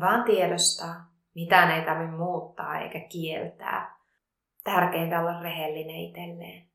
Vaan 0.00 0.24
tiedostaa, 0.24 1.09
mitään 1.34 1.70
ei 1.70 1.84
tarvitse 1.84 2.16
muuttaa 2.16 2.80
eikä 2.80 3.00
kieltää. 3.00 4.00
Tärkeintä 4.64 5.20
olla 5.20 5.40
rehellinen 5.42 5.96
itselleen. 5.96 6.70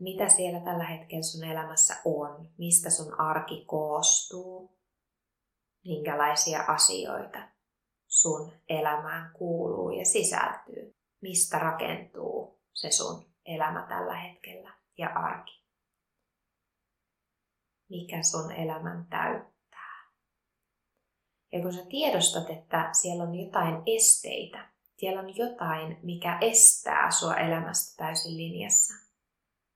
Mitä 0.00 0.28
siellä 0.28 0.60
tällä 0.60 0.84
hetkellä 0.84 1.22
sun 1.22 1.44
elämässä 1.44 1.96
on, 2.04 2.48
mistä 2.58 2.90
sun 2.90 3.20
arki 3.20 3.64
koostuu, 3.64 4.78
minkälaisia 5.84 6.64
asioita 6.68 7.38
sun 8.06 8.52
elämään 8.68 9.32
kuuluu 9.32 9.90
ja 9.90 10.04
sisältyy, 10.04 10.96
mistä 11.20 11.58
rakentuu 11.58 12.60
se 12.72 12.90
sun 12.90 13.26
elämä 13.44 13.86
tällä 13.88 14.16
hetkellä 14.16 14.74
ja 14.98 15.08
arki. 15.08 15.64
Mikä 17.88 18.22
sun 18.22 18.52
elämän 18.52 19.06
täyttää 19.10 19.53
ja 21.54 21.62
kun 21.62 21.72
sä 21.72 21.86
tiedostat, 21.88 22.50
että 22.50 22.88
siellä 22.92 23.24
on 23.24 23.34
jotain 23.34 23.82
esteitä, 23.86 24.68
siellä 24.96 25.20
on 25.20 25.36
jotain, 25.36 25.98
mikä 26.02 26.38
estää 26.40 27.10
sua 27.10 27.36
elämästä 27.36 28.04
täysin 28.04 28.36
linjassa. 28.36 28.94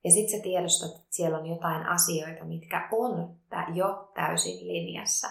Ja 0.03 0.11
sit 0.11 0.29
sä 0.29 0.37
tiedostat, 0.43 0.95
että 0.95 1.15
siellä 1.15 1.37
on 1.37 1.45
jotain 1.45 1.85
asioita, 1.85 2.45
mitkä 2.45 2.89
on 2.91 3.39
jo 3.73 4.11
täysin 4.15 4.67
linjassa. 4.67 5.27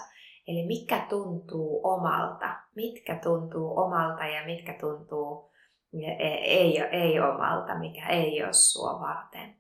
Eli 0.47 0.67
mikä 0.67 1.07
tuntuu 1.09 1.81
omalta, 1.85 2.57
mitkä 2.75 3.19
tuntuu 3.23 3.79
omalta 3.79 4.27
ja 4.27 4.47
mitkä 4.47 4.77
tuntuu 4.81 5.53
ei, 6.43 6.79
ei 6.79 7.21
omalta, 7.21 7.79
mikä 7.79 8.09
ei 8.09 8.45
ole 8.45 8.53
sua 8.53 9.01
varten. 9.01 9.57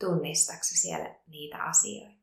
Tunnistaksä 0.00 0.80
siellä 0.80 1.14
niitä 1.26 1.64
asioita? 1.64 2.21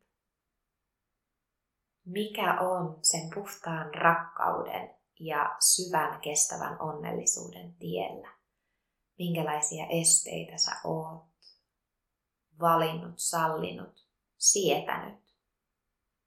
Mikä 2.09 2.59
on 2.59 2.99
sen 3.01 3.29
puhtaan 3.35 3.95
rakkauden 3.95 4.95
ja 5.19 5.55
syvän 5.59 6.21
kestävän 6.21 6.81
onnellisuuden 6.81 7.73
tiellä. 7.73 8.33
Minkälaisia 9.17 9.85
esteitä 9.87 10.57
sä 10.57 10.71
oot 10.83 11.29
valinnut, 12.59 13.13
sallinut, 13.17 14.07
sietänyt, 14.37 15.19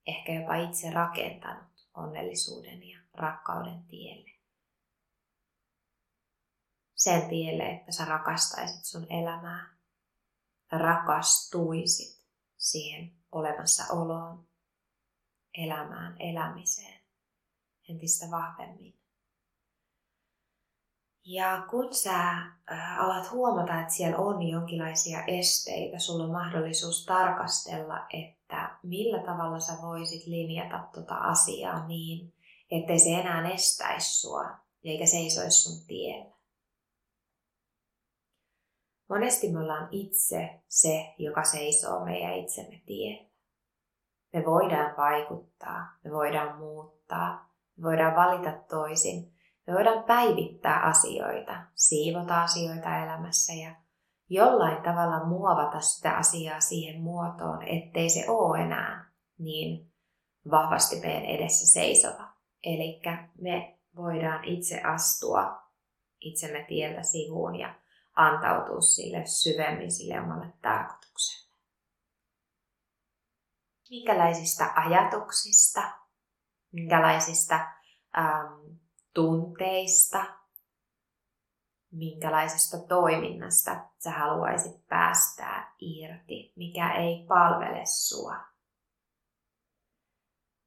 ehkä 0.06 0.32
jopa 0.32 0.54
itse 0.54 0.90
rakentanut 0.90 1.88
onnellisuuden 1.94 2.88
ja 2.88 2.98
rakkauden 3.14 3.84
tielle. 3.84 4.30
Sen 6.94 7.28
tielle, 7.28 7.62
että 7.62 7.92
sä 7.92 8.04
rakastaisit 8.04 8.84
sun 8.84 9.06
elämää, 9.10 9.76
rakastuisit 10.72 12.26
siihen 12.56 13.12
olemassaoloon, 13.32 14.51
elämään, 15.54 16.16
elämiseen 16.18 17.02
entistä 17.88 18.26
vahvemmin. 18.30 18.94
Ja 21.24 21.66
kun 21.70 21.94
sä 21.94 22.36
alat 22.98 23.30
huomata, 23.30 23.80
että 23.80 23.92
siellä 23.94 24.18
on 24.18 24.42
jonkinlaisia 24.42 25.24
esteitä, 25.24 25.98
sulla 25.98 26.24
on 26.24 26.30
mahdollisuus 26.30 27.04
tarkastella, 27.04 28.06
että 28.10 28.78
millä 28.82 29.22
tavalla 29.22 29.60
sä 29.60 29.72
voisit 29.82 30.26
linjata 30.26 30.88
tota 30.94 31.14
asiaa 31.14 31.86
niin, 31.86 32.34
ettei 32.70 32.98
se 32.98 33.10
enää 33.10 33.50
estäisi 33.50 34.20
sua 34.20 34.44
eikä 34.84 35.06
seisoisi 35.06 35.62
sun 35.62 35.86
tiellä. 35.86 36.32
Monesti 39.08 39.52
me 39.52 39.58
ollaan 39.60 39.88
itse 39.90 40.62
se, 40.68 41.14
joka 41.18 41.44
seisoo 41.44 42.04
meidän 42.04 42.34
itsemme 42.34 42.82
tiellä. 42.86 43.31
Me 44.32 44.44
voidaan 44.46 44.96
vaikuttaa, 44.96 45.98
me 46.04 46.10
voidaan 46.10 46.58
muuttaa, 46.58 47.50
me 47.76 47.82
voidaan 47.82 48.16
valita 48.16 48.52
toisin, 48.52 49.32
me 49.66 49.74
voidaan 49.74 50.04
päivittää 50.04 50.80
asioita, 50.80 51.52
siivota 51.74 52.42
asioita 52.42 52.96
elämässä 53.04 53.52
ja 53.52 53.74
jollain 54.28 54.82
tavalla 54.82 55.24
muovata 55.24 55.80
sitä 55.80 56.16
asiaa 56.16 56.60
siihen 56.60 57.02
muotoon, 57.02 57.62
ettei 57.62 58.10
se 58.10 58.30
ole 58.30 58.58
enää 58.58 59.12
niin 59.38 59.92
vahvasti 60.50 61.00
meidän 61.00 61.24
edessä 61.24 61.66
seisova. 61.66 62.32
Eli 62.64 63.02
me 63.40 63.78
voidaan 63.96 64.44
itse 64.44 64.80
astua 64.82 65.62
itsemme 66.20 66.64
tieltä 66.68 67.02
sivuun 67.02 67.56
ja 67.56 67.74
antautua 68.16 68.80
sille 68.80 69.26
syvemmin 69.26 69.92
sille 69.92 70.20
omalle 70.20 70.52
tarkoitukselle. 70.62 71.41
Minkälaisista 73.92 74.72
ajatuksista, 74.76 75.80
minkälaisista 76.72 77.54
ähm, 78.18 78.76
tunteista, 79.14 80.24
minkälaisesta 81.90 82.76
toiminnasta 82.88 83.88
sä 83.98 84.10
haluaisit 84.10 84.86
päästää 84.88 85.74
irti, 85.78 86.52
mikä 86.56 86.94
ei 86.94 87.26
palvele 87.28 87.86
sua. 87.86 88.36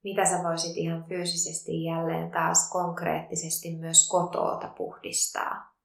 Mitä 0.04 0.26
sä 0.26 0.44
voisit 0.44 0.78
ihan 0.78 1.06
fyysisesti 1.06 1.84
jälleen 1.84 2.32
taas 2.32 2.70
konkreettisesti 2.72 3.76
myös 3.76 4.10
kotoota 4.10 4.68
puhdistaa. 4.68 5.76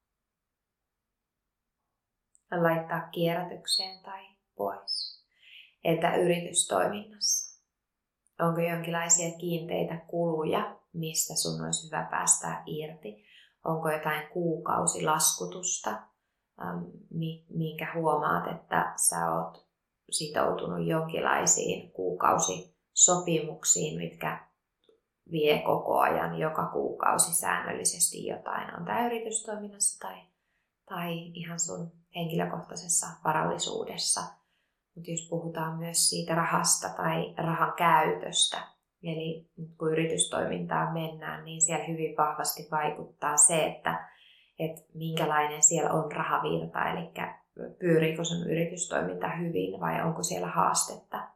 Laittaa 2.51 3.09
kierrätykseen 3.09 4.03
tai 4.03 4.35
pois. 4.55 5.10
Entä 5.83 6.15
yritystoiminnassa? 6.15 7.61
Onko 8.39 8.61
jonkinlaisia 8.61 9.37
kiinteitä 9.39 9.97
kuluja, 10.07 10.77
mistä 10.93 11.35
sun 11.35 11.65
olisi 11.65 11.87
hyvä 11.87 12.07
päästä 12.11 12.63
irti? 12.65 13.25
Onko 13.65 13.91
jotain 13.91 14.27
kuukausilaskutusta, 14.33 16.01
minkä 17.49 17.87
huomaat, 17.95 18.55
että 18.55 18.93
sä 19.09 19.31
oot 19.31 19.67
sitoutunut 20.11 20.87
jonkinlaisiin 20.87 21.91
kuukausisopimuksiin, 21.91 23.97
mitkä 23.97 24.47
vie 25.31 25.59
koko 25.59 25.99
ajan 25.99 26.39
joka 26.39 26.67
kuukausi 26.67 27.35
säännöllisesti 27.35 28.25
jotain. 28.25 28.79
On 28.79 28.85
tämä 28.85 29.05
yritystoiminnassa 29.05 30.07
tai, 30.07 30.21
tai 30.89 31.31
ihan 31.33 31.59
sun 31.59 31.91
henkilökohtaisessa 32.15 33.07
varallisuudessa. 33.23 34.21
Mutta 34.95 35.11
jos 35.11 35.27
puhutaan 35.29 35.77
myös 35.77 36.09
siitä 36.09 36.35
rahasta 36.35 36.89
tai 36.89 37.33
rahan 37.37 37.73
käytöstä, 37.77 38.71
Eli 39.03 39.49
kun 39.77 39.91
yritystoimintaan 39.91 40.93
mennään, 40.93 41.45
niin 41.45 41.61
siellä 41.61 41.85
hyvin 41.85 42.17
vahvasti 42.17 42.67
vaikuttaa 42.71 43.37
se, 43.37 43.65
että, 43.65 44.09
että 44.59 44.81
minkälainen 44.93 45.63
siellä 45.63 45.91
on 45.91 46.11
rahavirta, 46.11 46.91
eli 46.91 47.11
pyöriikö 47.79 48.23
sun 48.23 48.51
yritystoiminta 48.51 49.27
hyvin 49.27 49.79
vai 49.79 50.01
onko 50.01 50.23
siellä 50.23 50.47
haastetta, 50.47 51.27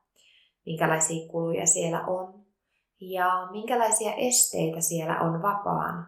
minkälaisia 0.65 1.29
kuluja 1.29 1.65
siellä 1.65 2.01
on 2.01 2.45
ja 2.99 3.47
minkälaisia 3.51 4.13
esteitä 4.13 4.81
siellä 4.81 5.19
on 5.19 5.41
vapaan 5.41 6.07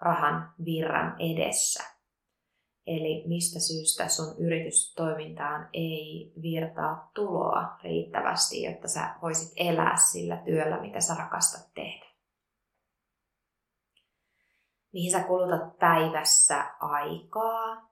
rahan 0.00 0.52
virran 0.64 1.16
edessä. 1.18 1.93
Eli 2.86 3.24
mistä 3.26 3.60
syystä 3.60 4.08
sun 4.08 4.34
yritystoimintaan 4.38 5.68
ei 5.72 6.32
virtaa 6.42 7.10
tuloa 7.14 7.78
riittävästi, 7.82 8.62
jotta 8.62 8.88
sä 8.88 9.14
voisit 9.22 9.52
elää 9.56 9.96
sillä 9.96 10.36
työllä, 10.36 10.80
mitä 10.80 11.00
sä 11.00 11.14
rakastat 11.14 11.74
tehdä. 11.74 12.06
Mihin 14.92 15.12
sä 15.12 15.22
kulutat 15.22 15.78
päivässä 15.78 16.64
aikaa 16.80 17.90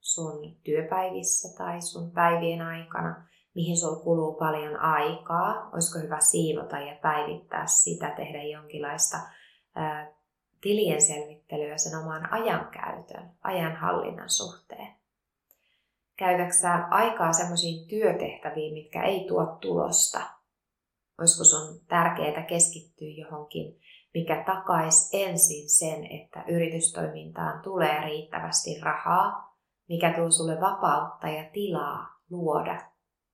sun 0.00 0.56
työpäivissä 0.64 1.58
tai 1.58 1.82
sun 1.82 2.10
päivien 2.10 2.60
aikana, 2.60 3.28
mihin 3.54 3.76
sulla 3.76 4.04
kuluu 4.04 4.34
paljon 4.34 4.76
aikaa, 4.76 5.70
olisiko 5.72 5.98
hyvä 5.98 6.20
siivota 6.20 6.78
ja 6.78 6.96
päivittää 7.02 7.66
sitä, 7.66 8.10
tehdä 8.10 8.42
jonkinlaista 8.42 9.16
tilien 10.64 11.02
selvittelyä 11.02 11.76
sen 11.76 11.98
oman 11.98 12.32
ajankäytön, 12.32 13.30
ajanhallinnan 13.42 14.30
suhteen? 14.30 14.94
Käytäksä 16.16 16.74
aikaa 16.90 17.32
semmoisiin 17.32 17.88
työtehtäviin, 17.88 18.74
mitkä 18.74 19.02
ei 19.02 19.24
tuo 19.28 19.46
tulosta? 19.60 20.20
Olisiko 21.18 21.44
sun 21.44 21.80
tärkeää 21.88 22.42
keskittyä 22.42 23.08
johonkin, 23.08 23.80
mikä 24.14 24.42
takaisi 24.46 25.22
ensin 25.22 25.70
sen, 25.70 26.06
että 26.20 26.44
yritystoimintaan 26.48 27.62
tulee 27.62 28.00
riittävästi 28.00 28.80
rahaa, 28.80 29.56
mikä 29.88 30.12
tuo 30.12 30.30
sulle 30.30 30.60
vapautta 30.60 31.28
ja 31.28 31.50
tilaa 31.52 32.20
luoda 32.30 32.80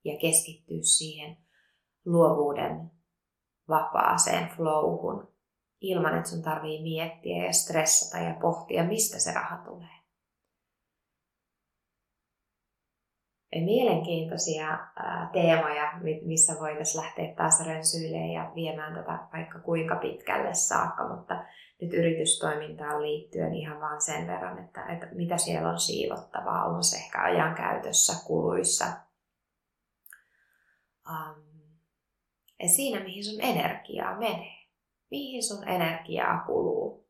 ja 0.05 0.19
keskittyä 0.19 0.83
siihen 0.83 1.37
luovuuden 2.05 2.91
vapaaseen 3.69 4.49
flowhun, 4.49 5.29
ilman, 5.81 6.17
että 6.17 6.31
sun 6.31 6.43
tarvii 6.43 6.83
miettiä 6.83 7.45
ja 7.45 7.53
stressata 7.53 8.25
ja 8.25 8.35
pohtia, 8.41 8.85
mistä 8.85 9.19
se 9.19 9.33
raha 9.33 9.57
tulee. 9.57 10.01
Mielenkiintoisia 13.65 14.79
teemoja, 15.33 15.93
missä 16.25 16.53
voitaisiin 16.61 17.05
lähteä 17.05 17.35
taas 17.35 17.67
rönsyilemään 17.67 18.31
ja 18.31 18.53
viemään 18.55 18.95
tätä 18.95 19.19
vaikka 19.33 19.59
kuinka 19.59 19.97
pitkälle 19.97 20.55
saakka, 20.55 21.09
mutta 21.09 21.45
nyt 21.81 21.95
yritystoimintaan 21.95 23.03
liittyen 23.03 23.55
ihan 23.55 23.81
vaan 23.81 24.03
sen 24.03 24.27
verran, 24.27 24.65
että, 24.65 24.87
että 24.87 25.07
mitä 25.13 25.39
siellä 25.39 25.69
on 25.69 25.81
siivottavaa, 25.81 26.65
on 26.65 26.85
se 26.85 26.97
ehkä 26.97 27.23
ajankäytössä, 27.23 28.27
kuluissa. 28.27 28.85
Um, 31.09 31.43
ja 32.63 32.69
siinä, 32.69 33.01
mihin 33.01 33.25
sun 33.25 33.41
energiaa 33.41 34.19
menee 34.19 34.60
mihin 35.11 35.43
sun 35.43 35.69
energiaa 35.69 36.45
kuluu. 36.47 37.09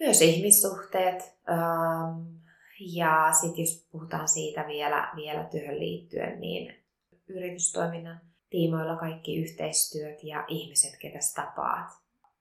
Myös 0.00 0.22
ihmissuhteet. 0.22 1.38
Ähm, 1.50 2.40
ja 2.80 3.28
sitten 3.40 3.64
jos 3.64 3.88
puhutaan 3.92 4.28
siitä 4.28 4.66
vielä, 4.66 5.12
vielä 5.16 5.44
työhön 5.44 5.80
liittyen, 5.80 6.40
niin 6.40 6.84
yritystoiminnan 7.28 8.20
tiimoilla 8.50 8.96
kaikki 8.96 9.36
yhteistyöt 9.36 10.24
ja 10.24 10.44
ihmiset, 10.48 10.98
ketä 11.00 11.18
tapaat. 11.34 11.90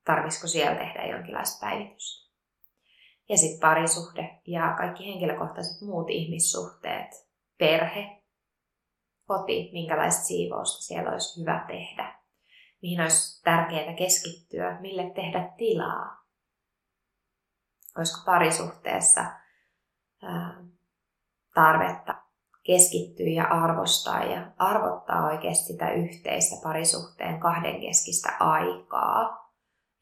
Tarvisiko 0.06 0.48
siellä 0.48 0.76
tehdä 0.76 1.06
jonkinlaista 1.06 1.66
päivitystä? 1.66 2.30
Ja 3.30 3.38
sitten 3.38 3.60
parisuhde 3.60 4.40
ja 4.48 4.76
kaikki 4.78 5.06
henkilökohtaiset 5.06 5.82
muut 5.82 6.10
ihmissuhteet, 6.10 7.30
perhe, 7.58 8.22
koti, 9.26 9.70
minkälaista 9.74 10.24
siivousta 10.24 10.84
siellä 10.84 11.12
olisi 11.12 11.42
hyvä 11.42 11.66
tehdä 11.68 12.19
mihin 12.82 13.02
olisi 13.02 13.44
tärkeää 13.44 13.94
keskittyä, 13.94 14.82
mille 14.82 15.12
tehdä 15.16 15.54
tilaa. 15.58 16.20
Olisiko 17.98 18.20
parisuhteessa 18.26 19.26
tarvetta 21.54 22.16
keskittyä 22.64 23.28
ja 23.28 23.44
arvostaa 23.44 24.24
ja 24.24 24.52
arvottaa 24.58 25.26
oikeasti 25.26 25.64
sitä 25.64 25.92
yhteistä 25.92 26.56
parisuhteen 26.64 27.40
kahdenkeskistä 27.40 28.30
aikaa 28.40 29.50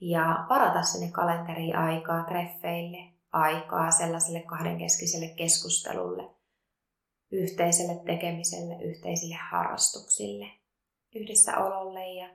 ja 0.02 0.46
varata 0.50 0.84
sinne 0.84 1.12
kalenteriin 1.12 1.76
aikaa 1.76 2.24
treffeille, 2.24 3.13
aikaa 3.32 3.92
sellaiselle 3.92 4.42
kahdenkeskiselle 4.42 5.28
keskustelulle, 5.28 6.36
yhteiselle 7.32 8.04
tekemiselle, 8.06 8.84
yhteisille 8.84 9.36
harrastuksille, 9.52 10.46
yhdessä 11.16 11.58
ololle 11.58 12.08
ja 12.13 12.30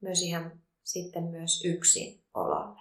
myös 0.00 0.22
ihan 0.22 0.60
sitten 0.82 1.24
myös 1.24 1.64
yksin 1.64 2.24
ololle. 2.34 2.80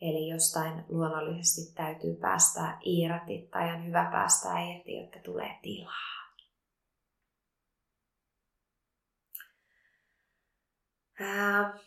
Eli 0.00 0.28
jostain 0.28 0.84
luonnollisesti 0.88 1.74
täytyy 1.74 2.16
päästää 2.16 2.80
irti 2.84 3.48
tai 3.50 3.74
on 3.74 3.86
hyvä 3.86 4.08
päästää 4.12 4.60
irti, 4.60 4.96
jotta 4.96 5.18
tulee 5.24 5.58
tilaa. 5.62 6.18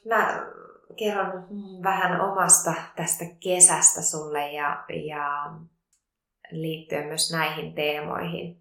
Mä 0.06 0.46
kerron 0.98 1.48
vähän 1.84 2.22
omasta 2.22 2.74
tästä 2.96 3.26
kesästä 3.40 4.02
sulle 4.02 4.52
ja, 4.52 4.86
ja 5.08 5.54
liittyen 6.52 7.08
myös 7.08 7.32
näihin 7.32 7.74
teemoihin 7.74 8.61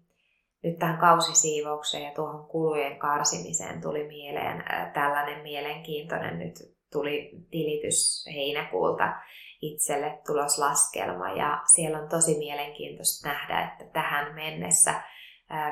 nyt 0.63 0.79
tähän 0.79 0.99
kausisiivoukseen 0.99 2.03
ja 2.03 2.11
tuohon 2.11 2.47
kulujen 2.47 2.99
karsimiseen 2.99 3.81
tuli 3.81 4.07
mieleen 4.07 4.63
tällainen 4.93 5.43
mielenkiintoinen, 5.43 6.39
nyt 6.39 6.75
tuli 6.91 7.31
tilitys 7.51 8.25
heinäkuulta 8.33 9.13
itselle 9.61 10.19
tuloslaskelma 10.25 11.29
ja 11.29 11.61
siellä 11.73 11.99
on 11.99 12.09
tosi 12.09 12.37
mielenkiintoista 12.37 13.29
nähdä, 13.29 13.61
että 13.63 13.93
tähän 13.93 14.35
mennessä 14.35 15.01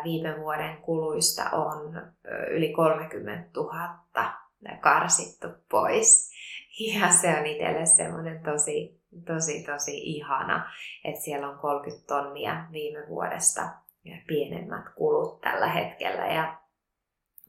viime 0.03 0.39
vuoden 0.39 0.77
kuluista 0.77 1.49
on 1.49 2.01
yli 2.49 2.73
30 2.73 3.49
000 3.55 4.33
karsittu 4.79 5.47
pois. 5.71 6.31
Ja 6.79 7.09
se 7.09 7.39
on 7.39 7.45
itselle 7.45 7.85
semmoinen 7.85 8.43
tosi, 8.43 9.01
tosi, 9.25 9.63
tosi 9.63 9.97
ihana, 9.97 10.71
että 11.03 11.21
siellä 11.21 11.49
on 11.49 11.59
30 11.59 12.07
tonnia 12.07 12.65
viime 12.71 13.07
vuodesta 13.07 13.61
ja 14.05 14.17
pienemmät 14.27 14.85
kulut 14.95 15.41
tällä 15.41 15.67
hetkellä. 15.67 16.27
Ja 16.27 16.57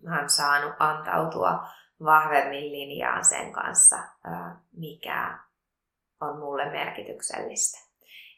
mä 0.02 0.18
oon 0.18 0.30
saanut 0.30 0.74
antautua 0.78 1.66
vahvemmin 2.04 2.72
linjaan 2.72 3.24
sen 3.24 3.52
kanssa, 3.52 3.98
mikä 4.72 5.38
on 6.20 6.38
mulle 6.38 6.70
merkityksellistä 6.70 7.90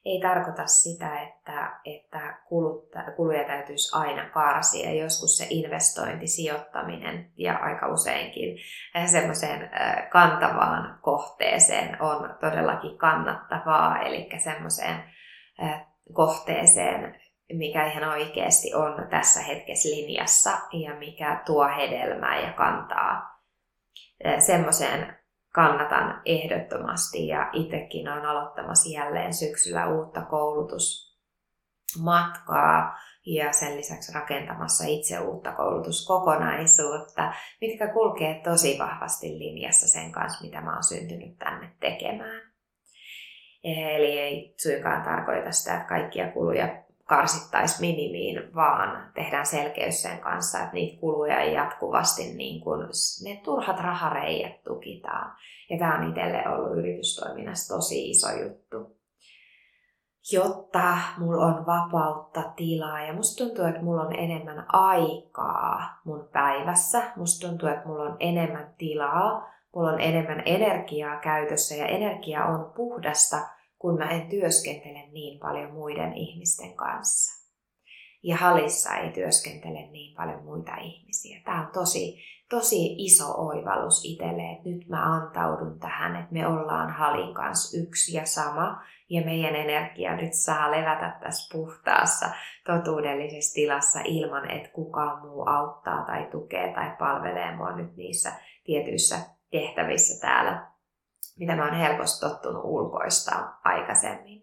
ei 0.05 0.21
tarkoita 0.21 0.67
sitä, 0.67 1.21
että, 1.21 1.81
että 1.85 2.39
kulutta, 2.49 3.03
kuluja 3.17 3.45
täytyisi 3.45 3.99
aina 3.99 4.31
karsia. 4.31 4.95
Joskus 4.95 5.39
se 5.39 5.47
investointi, 5.51 6.27
sijoittaminen 6.27 7.31
ja 7.37 7.57
aika 7.57 7.89
useinkin 7.89 8.59
semmoiseen 9.07 9.71
kantavaan 10.11 10.99
kohteeseen 11.03 12.03
on 12.03 12.35
todellakin 12.41 12.99
kannattavaa, 12.99 13.99
eli 13.99 14.29
semmoiseen 14.39 15.05
kohteeseen, 16.13 17.22
mikä 17.59 17.87
ihan 17.87 18.05
oikeasti 18.05 18.75
on 18.75 19.07
tässä 19.11 19.41
hetkessä 19.41 19.89
linjassa 19.89 20.51
ja 20.73 20.95
mikä 20.95 21.43
tuo 21.47 21.69
hedelmää 21.77 22.41
ja 22.41 22.53
kantaa 22.53 23.41
semmoiseen 24.39 25.17
kannatan 25.55 26.23
ehdottomasti 26.25 27.27
ja 27.27 27.51
itsekin 27.53 28.09
olen 28.09 28.27
aloittamassa 28.27 28.91
jälleen 28.91 29.35
syksyllä 29.35 29.89
uutta 29.89 30.23
koulutusmatkaa 30.23 32.99
ja 33.27 33.53
sen 33.53 33.77
lisäksi 33.77 34.13
rakentamassa 34.13 34.85
itse 34.87 35.21
uutta 35.21 35.53
koulutuskokonaisuutta, 35.53 37.33
mitkä 37.61 37.93
kulkee 37.93 38.41
tosi 38.45 38.79
vahvasti 38.79 39.39
linjassa 39.39 39.89
sen 39.89 40.13
kanssa, 40.13 40.45
mitä 40.45 40.61
mä 40.61 40.73
oon 40.73 40.85
syntynyt 40.85 41.39
tänne 41.39 41.71
tekemään. 41.81 42.53
Eli 43.65 44.19
ei 44.19 44.55
suinkaan 44.63 45.03
tarkoita 45.03 45.53
sitä, 45.53 45.75
että 45.75 45.89
kaikkia 45.89 46.33
kuluja 46.33 46.82
karsittaisiin 47.17 47.81
minimiin, 47.81 48.55
vaan 48.55 49.13
tehdään 49.15 49.47
selkeys 49.47 50.03
sen 50.03 50.19
kanssa, 50.19 50.59
että 50.59 50.75
niitä 50.75 51.01
kuluja 51.01 51.41
ei 51.41 51.55
jatkuvasti, 51.55 52.35
niin 52.35 52.61
kuin, 52.61 52.89
ne 53.25 53.41
turhat 53.45 53.81
rahareijät 53.81 54.65
tukitaan. 54.65 55.37
Ja 55.71 55.79
tämä 55.79 55.99
on 55.99 56.09
itselle 56.09 56.49
ollut 56.49 56.79
yritystoiminnassa 56.79 57.75
tosi 57.75 58.11
iso 58.11 58.29
juttu. 58.43 58.97
Jotta 60.33 60.99
mulla 61.19 61.47
on 61.47 61.67
vapautta, 61.67 62.43
tilaa 62.57 63.03
ja 63.03 63.13
musta 63.13 63.45
tuntuu, 63.45 63.65
että 63.65 63.83
mulla 63.83 64.03
on 64.03 64.19
enemmän 64.19 64.65
aikaa 64.69 66.01
mun 66.05 66.29
päivässä. 66.33 67.03
Musta 67.17 67.49
tuntuu, 67.49 67.69
että 67.69 67.89
mulla 67.89 68.03
on 68.03 68.17
enemmän 68.21 68.75
tilaa, 68.79 69.51
mulla 69.75 69.91
on 69.91 70.01
enemmän 70.01 70.43
energiaa 70.47 71.17
käytössä 71.17 71.75
ja 71.75 71.87
energia 71.87 72.45
on 72.45 72.73
puhdasta– 72.77 73.37
kun 73.83 73.99
mä 73.99 74.11
en 74.11 74.29
työskentele 74.29 75.09
niin 75.13 75.41
paljon 75.41 75.73
muiden 75.73 76.13
ihmisten 76.13 76.75
kanssa. 76.75 77.43
Ja 78.23 78.37
halissa 78.37 78.97
ei 78.97 79.13
työskentele 79.13 79.87
niin 79.91 80.17
paljon 80.17 80.45
muita 80.45 80.77
ihmisiä. 80.77 81.41
Tämä 81.45 81.67
on 81.67 81.73
tosi, 81.73 82.19
tosi 82.51 82.95
iso 82.99 83.25
oivallus 83.37 84.05
itselle, 84.05 84.53
että 84.53 84.69
nyt 84.69 84.89
mä 84.89 85.15
antaudun 85.15 85.79
tähän, 85.79 86.17
että 86.17 86.33
me 86.33 86.47
ollaan 86.47 86.91
halin 86.91 87.35
kanssa 87.35 87.79
yksi 87.79 88.17
ja 88.17 88.27
sama. 88.27 88.83
Ja 89.11 89.23
meidän 89.25 89.57
energia 89.57 90.17
nyt 90.17 90.35
saa 90.35 90.71
levätä 90.71 91.19
tässä 91.21 91.57
puhtaassa, 91.57 92.31
totuudellisessa 92.67 93.55
tilassa 93.55 94.01
ilman, 94.05 94.51
että 94.51 94.69
kukaan 94.69 95.27
muu 95.27 95.49
auttaa 95.49 96.05
tai 96.07 96.29
tukee 96.31 96.73
tai 96.75 96.97
palvelee 96.99 97.57
mua 97.57 97.77
nyt 97.77 97.97
niissä 97.97 98.33
tietyissä 98.65 99.17
tehtävissä 99.51 100.21
täällä 100.21 100.72
mitä 101.39 101.57
mä 101.57 101.65
oon 101.65 101.75
helposti 101.75 102.27
tottunut 102.27 102.65
ulkoista 102.65 103.53
aikaisemmin. 103.65 104.43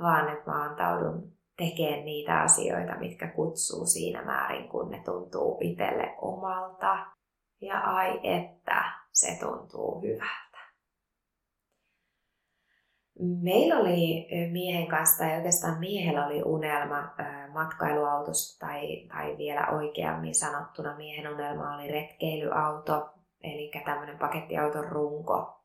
Vaan 0.00 0.32
että 0.32 0.50
mä 0.50 0.62
antaudun 0.62 1.32
tekemään 1.56 2.04
niitä 2.04 2.40
asioita, 2.40 2.98
mitkä 2.98 3.28
kutsuu 3.28 3.86
siinä 3.86 4.24
määrin, 4.24 4.68
kun 4.68 4.90
ne 4.90 5.02
tuntuu 5.04 5.58
itselle 5.60 6.14
omalta. 6.20 7.06
Ja 7.60 7.80
ai 7.80 8.20
että 8.22 8.84
se 9.12 9.38
tuntuu 9.40 10.02
hyvältä. 10.02 10.58
Meillä 13.42 13.76
oli 13.76 14.28
miehen 14.52 14.86
kanssa, 14.86 15.24
tai 15.24 15.36
oikeastaan 15.36 15.78
miehellä 15.78 16.26
oli 16.26 16.42
unelma 16.42 17.14
matkailuautosta, 17.52 18.66
tai, 18.66 19.06
tai 19.08 19.36
vielä 19.36 19.66
oikeammin 19.66 20.34
sanottuna 20.34 20.96
miehen 20.96 21.34
unelma 21.34 21.74
oli 21.74 21.88
retkeilyauto, 21.88 23.08
eli 23.42 23.70
tämmöinen 23.84 24.18
pakettiauton 24.18 24.88
runko, 24.88 25.57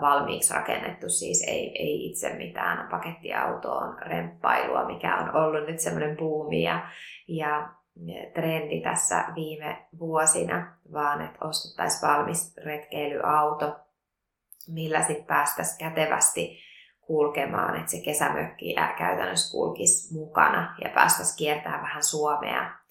valmiiksi 0.00 0.54
rakennettu, 0.54 1.08
siis 1.08 1.44
ei, 1.46 1.78
ei 1.78 2.06
itse 2.06 2.32
mitään 2.36 2.88
pakettiautoon 2.88 3.98
remppailua, 3.98 4.84
mikä 4.84 5.16
on 5.16 5.34
ollut 5.34 5.66
nyt 5.66 5.80
semmoinen 5.80 6.16
buumi 6.16 6.62
ja, 6.62 6.90
ja 7.28 7.72
trendi 8.34 8.80
tässä 8.80 9.24
viime 9.34 9.86
vuosina, 9.98 10.76
vaan 10.92 11.20
että 11.20 11.44
ostettaisiin 11.44 12.10
valmis 12.10 12.56
retkeilyauto, 12.64 13.76
millä 14.68 15.02
sitten 15.02 15.26
päästäisiin 15.26 15.78
kätevästi 15.78 16.58
kulkemaan, 17.00 17.76
että 17.76 17.90
se 17.90 18.00
kesämökki 18.04 18.74
käytännössä 18.98 19.52
kulkisi 19.52 20.14
mukana 20.14 20.76
ja 20.84 20.90
päästäisiin 20.94 21.38
kiertämään 21.38 21.82
vähän 21.82 22.02
Suomea 22.02 22.81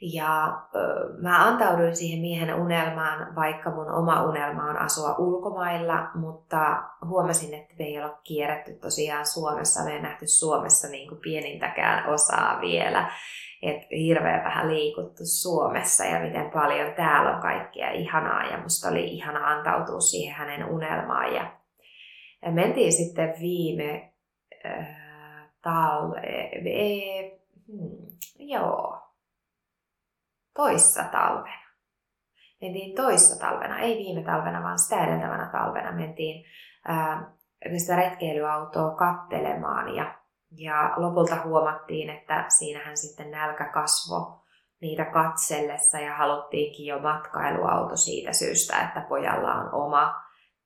ja 0.00 0.62
ö, 0.74 0.78
mä 1.22 1.44
antauduin 1.44 1.96
siihen 1.96 2.20
miehen 2.20 2.54
unelmaan, 2.54 3.34
vaikka 3.34 3.70
mun 3.70 3.90
oma 3.90 4.22
unelma 4.22 4.62
on 4.62 4.76
asua 4.76 5.14
ulkomailla, 5.18 6.10
mutta 6.14 6.82
huomasin, 7.08 7.54
että 7.54 7.74
me 7.78 7.84
ei 7.84 7.98
olla 7.98 8.18
kierretty 8.24 8.72
tosiaan 8.72 9.26
Suomessa, 9.26 9.84
me 9.84 9.92
ei 9.92 10.02
nähty 10.02 10.26
Suomessa 10.26 10.88
niin 10.88 11.08
kuin 11.08 11.20
pienintäkään 11.20 12.08
osaa 12.08 12.60
vielä. 12.60 13.10
Et 13.62 13.90
hirveän 13.90 14.44
vähän 14.44 14.68
liikuttu 14.68 15.22
Suomessa 15.24 16.04
ja 16.04 16.20
miten 16.20 16.50
paljon 16.50 16.94
täällä 16.94 17.36
on 17.36 17.42
kaikkea 17.42 17.90
ihanaa 17.90 18.44
ja 18.44 18.58
musta 18.58 18.88
oli 18.88 19.04
ihana 19.04 19.46
antautua 19.46 20.00
siihen 20.00 20.34
hänen 20.34 20.64
unelmaan. 20.64 21.34
Ja, 21.34 21.52
ja 22.42 22.50
mentiin 22.50 22.92
sitten 22.92 23.34
viime 23.40 24.12
äh, 24.66 24.86
talve, 25.62 26.20
e, 26.64 27.38
hmm, 27.66 28.06
joo, 28.38 29.07
toissa 30.58 31.04
talvena. 31.04 31.68
Mentiin 32.60 32.96
toissa 32.96 33.46
talvena, 33.46 33.78
ei 33.78 33.98
viime 33.98 34.22
talvena, 34.22 34.62
vaan 34.62 34.78
sitä 34.78 35.04
edeltävänä 35.04 35.48
talvena 35.52 35.92
mentiin 35.92 36.44
ää, 36.84 37.32
sitä 37.76 37.96
retkeilyautoa 37.96 38.90
kattelemaan 38.90 39.94
ja, 39.94 40.14
ja 40.56 40.92
lopulta 40.96 41.36
huomattiin, 41.44 42.10
että 42.10 42.44
siinähän 42.48 42.96
sitten 42.96 43.30
nälkä 43.30 43.64
kasvo 43.64 44.44
niitä 44.80 45.04
katsellessa 45.04 45.98
ja 45.98 46.16
haluttiinkin 46.16 46.86
jo 46.86 46.98
matkailuauto 46.98 47.96
siitä 47.96 48.32
syystä, 48.32 48.82
että 48.82 49.00
pojalla 49.08 49.54
on 49.54 49.74
oma 49.74 50.14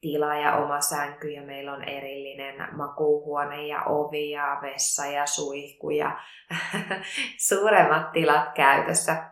tila 0.00 0.36
ja 0.36 0.56
oma 0.56 0.80
sänky 0.80 1.30
ja 1.30 1.42
meillä 1.42 1.72
on 1.72 1.84
erillinen 1.84 2.76
makuuhuone 2.76 3.66
ja 3.66 3.82
ovi 3.84 4.30
ja 4.30 4.58
vessa 4.62 5.06
ja 5.06 5.26
suihku 5.26 5.90
ja 5.90 6.20
suuremmat 7.48 8.12
tilat 8.12 8.54
käytössä 8.54 9.31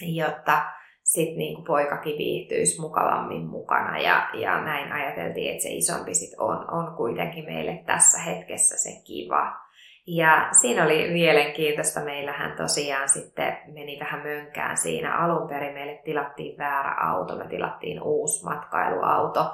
jotta 0.00 0.62
sitten 1.02 1.38
niin 1.38 1.64
poikakin 1.64 2.18
viihtyisi 2.18 2.80
mukavammin 2.80 3.46
mukana. 3.46 3.98
Ja, 3.98 4.28
ja 4.34 4.60
näin 4.60 4.92
ajateltiin, 4.92 5.50
että 5.50 5.62
se 5.62 5.68
isompi 5.70 6.14
sit 6.14 6.38
on, 6.38 6.70
on 6.70 6.96
kuitenkin 6.96 7.44
meille 7.44 7.82
tässä 7.86 8.18
hetkessä 8.18 8.76
se 8.76 8.90
kiva. 9.06 9.64
Ja 10.06 10.48
siinä 10.60 10.84
oli 10.84 11.10
mielenkiintoista. 11.12 12.00
Meillähän 12.00 12.56
tosiaan 12.56 13.08
sitten 13.08 13.58
meni 13.72 14.00
vähän 14.00 14.22
mönkään 14.22 14.76
siinä. 14.76 15.18
Alun 15.18 15.48
perin 15.48 15.74
meille 15.74 16.00
tilattiin 16.04 16.58
väärä 16.58 16.94
auto. 17.10 17.36
Me 17.36 17.48
tilattiin 17.48 18.02
uusi 18.02 18.44
matkailuauto 18.44 19.50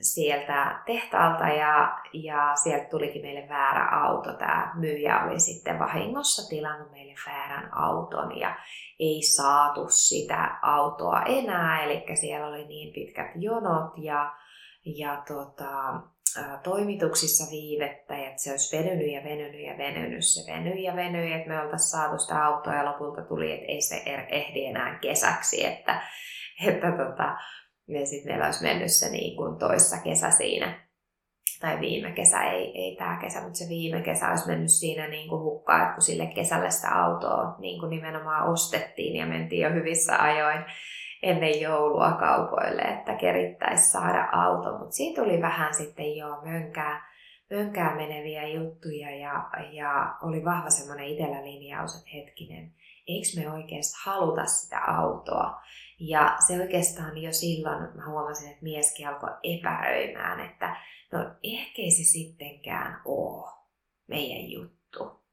sieltä 0.00 0.82
tehtaalta 0.86 1.48
ja, 1.48 1.98
ja 2.12 2.54
sieltä 2.54 2.84
tulikin 2.84 3.22
meille 3.22 3.48
väärä 3.48 3.88
auto. 3.88 4.32
Tämä 4.32 4.72
myyjä 4.74 5.24
oli 5.24 5.40
sitten 5.40 5.78
vahingossa 5.78 6.48
tilannut 6.48 6.90
meille 6.90 7.14
väärän 7.26 7.74
auton 7.74 8.38
ja 8.38 8.56
ei 9.00 9.22
saatu 9.22 9.86
sitä 9.88 10.58
autoa 10.62 11.22
enää, 11.22 11.84
eli 11.84 12.04
siellä 12.14 12.46
oli 12.46 12.66
niin 12.66 12.92
pitkät 12.92 13.30
jonot 13.34 13.92
ja, 13.96 14.32
ja 14.84 15.22
tota, 15.28 16.00
toimituksissa 16.62 17.50
viivettä, 17.50 18.16
että 18.16 18.42
se 18.42 18.50
olisi 18.50 18.76
venynyt 18.76 19.12
ja 19.12 19.24
venynyt 19.24 19.66
ja 19.66 19.78
venynyt, 19.78 20.24
se 20.24 20.52
venyi 20.52 20.82
ja 20.82 20.96
venyi, 20.96 21.32
että 21.32 21.48
me 21.48 21.60
oltaisiin 21.60 21.90
saatu 21.90 22.18
sitä 22.18 22.44
autoa 22.44 22.74
ja 22.74 22.84
lopulta 22.84 23.22
tuli, 23.22 23.52
että 23.52 23.66
ei 23.66 23.82
se 23.82 24.02
er, 24.06 24.20
ehdi 24.28 24.64
enää 24.64 24.98
kesäksi, 24.98 25.66
että, 25.66 26.02
että 26.66 26.90
tota, 26.90 27.36
ja 27.88 28.06
sitten 28.06 28.32
meillä 28.32 28.46
olisi 28.46 28.62
mennyt 28.62 28.92
se 28.92 29.08
niin 29.10 29.36
kuin 29.36 29.58
toissa 29.58 29.96
kesä 30.04 30.30
siinä. 30.30 30.86
tai 31.60 31.80
viime 31.80 32.12
kesä, 32.12 32.42
ei, 32.42 32.78
ei 32.78 32.96
tämä 32.96 33.18
kesä, 33.20 33.40
mutta 33.40 33.58
se 33.58 33.68
viime 33.68 34.00
kesä 34.00 34.28
olisi 34.28 34.46
mennyt 34.46 34.70
siinä 34.70 35.08
niin 35.08 35.28
kuin 35.28 35.42
hukkaan, 35.42 35.82
että 35.82 35.94
kun 35.94 36.02
sille 36.02 36.26
kesälle 36.26 36.70
sitä 36.70 37.04
autoa 37.04 37.56
niin 37.58 37.80
kuin 37.80 37.90
nimenomaan 37.90 38.52
ostettiin 38.52 39.16
ja 39.16 39.26
mentiin 39.26 39.62
jo 39.62 39.70
hyvissä 39.70 40.22
ajoin 40.22 40.64
ennen 41.22 41.60
joulua 41.60 42.12
kaupoille, 42.12 42.82
että 42.82 43.14
kerittäisi 43.14 43.90
saada 43.90 44.28
auto, 44.32 44.78
mutta 44.78 44.94
siitä 44.94 45.22
tuli 45.22 45.42
vähän 45.42 45.74
sitten 45.74 46.16
jo 46.16 46.40
mönkää, 46.44 47.12
mönkää 47.50 47.96
meneviä 47.96 48.48
juttuja 48.48 49.16
ja, 49.16 49.50
ja 49.72 50.14
oli 50.22 50.44
vahva 50.44 50.70
semmoinen 50.70 51.06
itsellä 51.06 51.44
linjaus, 51.44 51.98
että 51.98 52.10
hetkinen, 52.14 52.72
eikö 53.06 53.28
me 53.36 53.52
oikeasti 53.52 53.94
haluta 54.04 54.46
sitä 54.46 54.80
autoa. 54.80 55.60
Ja 56.00 56.36
se 56.46 56.60
oikeastaan 56.60 57.18
jo 57.18 57.32
silloin 57.32 57.96
mä 57.96 58.10
huomasin, 58.10 58.50
että 58.50 58.62
mieskin 58.62 59.08
alkoi 59.08 59.30
epäröimään, 59.42 60.40
että 60.40 60.76
no 61.12 61.18
ehkä 61.42 61.82
se 61.96 62.04
sittenkään 62.04 63.02
ole 63.04 63.52
meidän 64.06 64.50
juttu. 64.50 65.24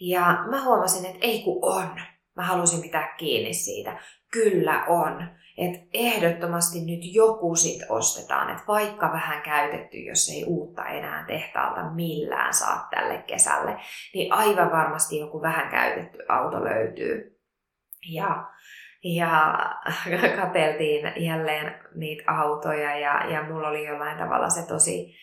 Ja 0.00 0.44
mä 0.50 0.64
huomasin, 0.64 1.06
että 1.06 1.26
ei 1.26 1.42
kun 1.42 1.58
on. 1.62 2.00
Mä 2.36 2.46
halusin 2.46 2.82
pitää 2.82 3.14
kiinni 3.16 3.54
siitä. 3.54 4.00
Kyllä 4.30 4.84
on. 4.88 5.40
Että 5.58 5.78
ehdottomasti 5.94 6.80
nyt 6.80 7.00
joku 7.14 7.56
sit 7.56 7.82
ostetaan, 7.88 8.50
että 8.50 8.62
vaikka 8.68 9.12
vähän 9.12 9.42
käytetty, 9.42 9.96
jos 9.96 10.28
ei 10.28 10.44
uutta 10.44 10.84
enää 10.84 11.24
tehtaalta 11.26 11.90
millään 11.90 12.54
saa 12.54 12.88
tälle 12.90 13.18
kesälle, 13.26 13.76
niin 14.14 14.32
aivan 14.32 14.72
varmasti 14.72 15.18
joku 15.18 15.42
vähän 15.42 15.70
käytetty 15.70 16.18
auto 16.28 16.64
löytyy. 16.64 17.40
Ja, 18.10 18.44
ja 19.04 19.54
kateltiin 20.40 21.12
jälleen 21.16 21.74
niitä 21.94 22.22
autoja 22.26 22.98
ja, 22.98 23.32
ja 23.32 23.42
mulla 23.42 23.68
oli 23.68 23.86
jollain 23.86 24.18
tavalla 24.18 24.50
se 24.50 24.66
tosi 24.66 25.14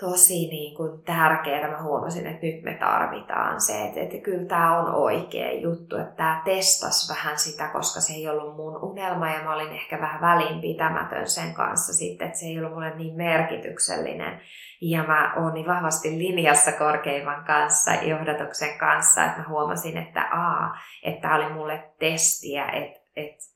tosi 0.00 0.48
niin 0.48 0.76
kuin 0.76 1.02
tärkeää. 1.02 1.70
Mä 1.70 1.82
huomasin, 1.82 2.26
että 2.26 2.46
nyt 2.46 2.62
me 2.62 2.74
tarvitaan 2.74 3.60
se, 3.60 3.84
että, 3.84 4.00
että 4.00 4.18
kyllä 4.18 4.48
tämä 4.48 4.78
on 4.78 4.94
oikea 4.94 5.52
juttu, 5.52 5.96
että 5.96 6.16
tämä 6.16 6.42
testas 6.44 7.08
vähän 7.08 7.38
sitä, 7.38 7.68
koska 7.68 8.00
se 8.00 8.12
ei 8.12 8.28
ollut 8.28 8.56
mun 8.56 8.76
unelma 8.82 9.30
ja 9.30 9.44
mä 9.44 9.54
olin 9.54 9.72
ehkä 9.72 10.00
vähän 10.00 10.20
välinpitämätön 10.20 11.28
sen 11.28 11.54
kanssa 11.54 11.92
sitten, 11.92 12.26
että 12.26 12.38
se 12.38 12.46
ei 12.46 12.58
ollut 12.58 12.72
mulle 12.72 12.96
niin 12.96 13.16
merkityksellinen. 13.16 14.40
Ja 14.80 15.02
mä 15.02 15.34
oon 15.36 15.54
niin 15.54 15.66
vahvasti 15.66 16.18
linjassa 16.18 16.72
korkeimman 16.72 17.44
kanssa, 17.44 17.94
johdatuksen 17.94 18.78
kanssa, 18.78 19.24
että 19.24 19.38
mä 19.38 19.48
huomasin, 19.48 19.96
että 19.96 20.22
aa, 20.22 20.78
että 21.02 21.20
tämä 21.20 21.36
oli 21.36 21.52
mulle 21.52 21.90
testiä, 21.98 22.66
että, 22.66 23.00
että 23.16 23.55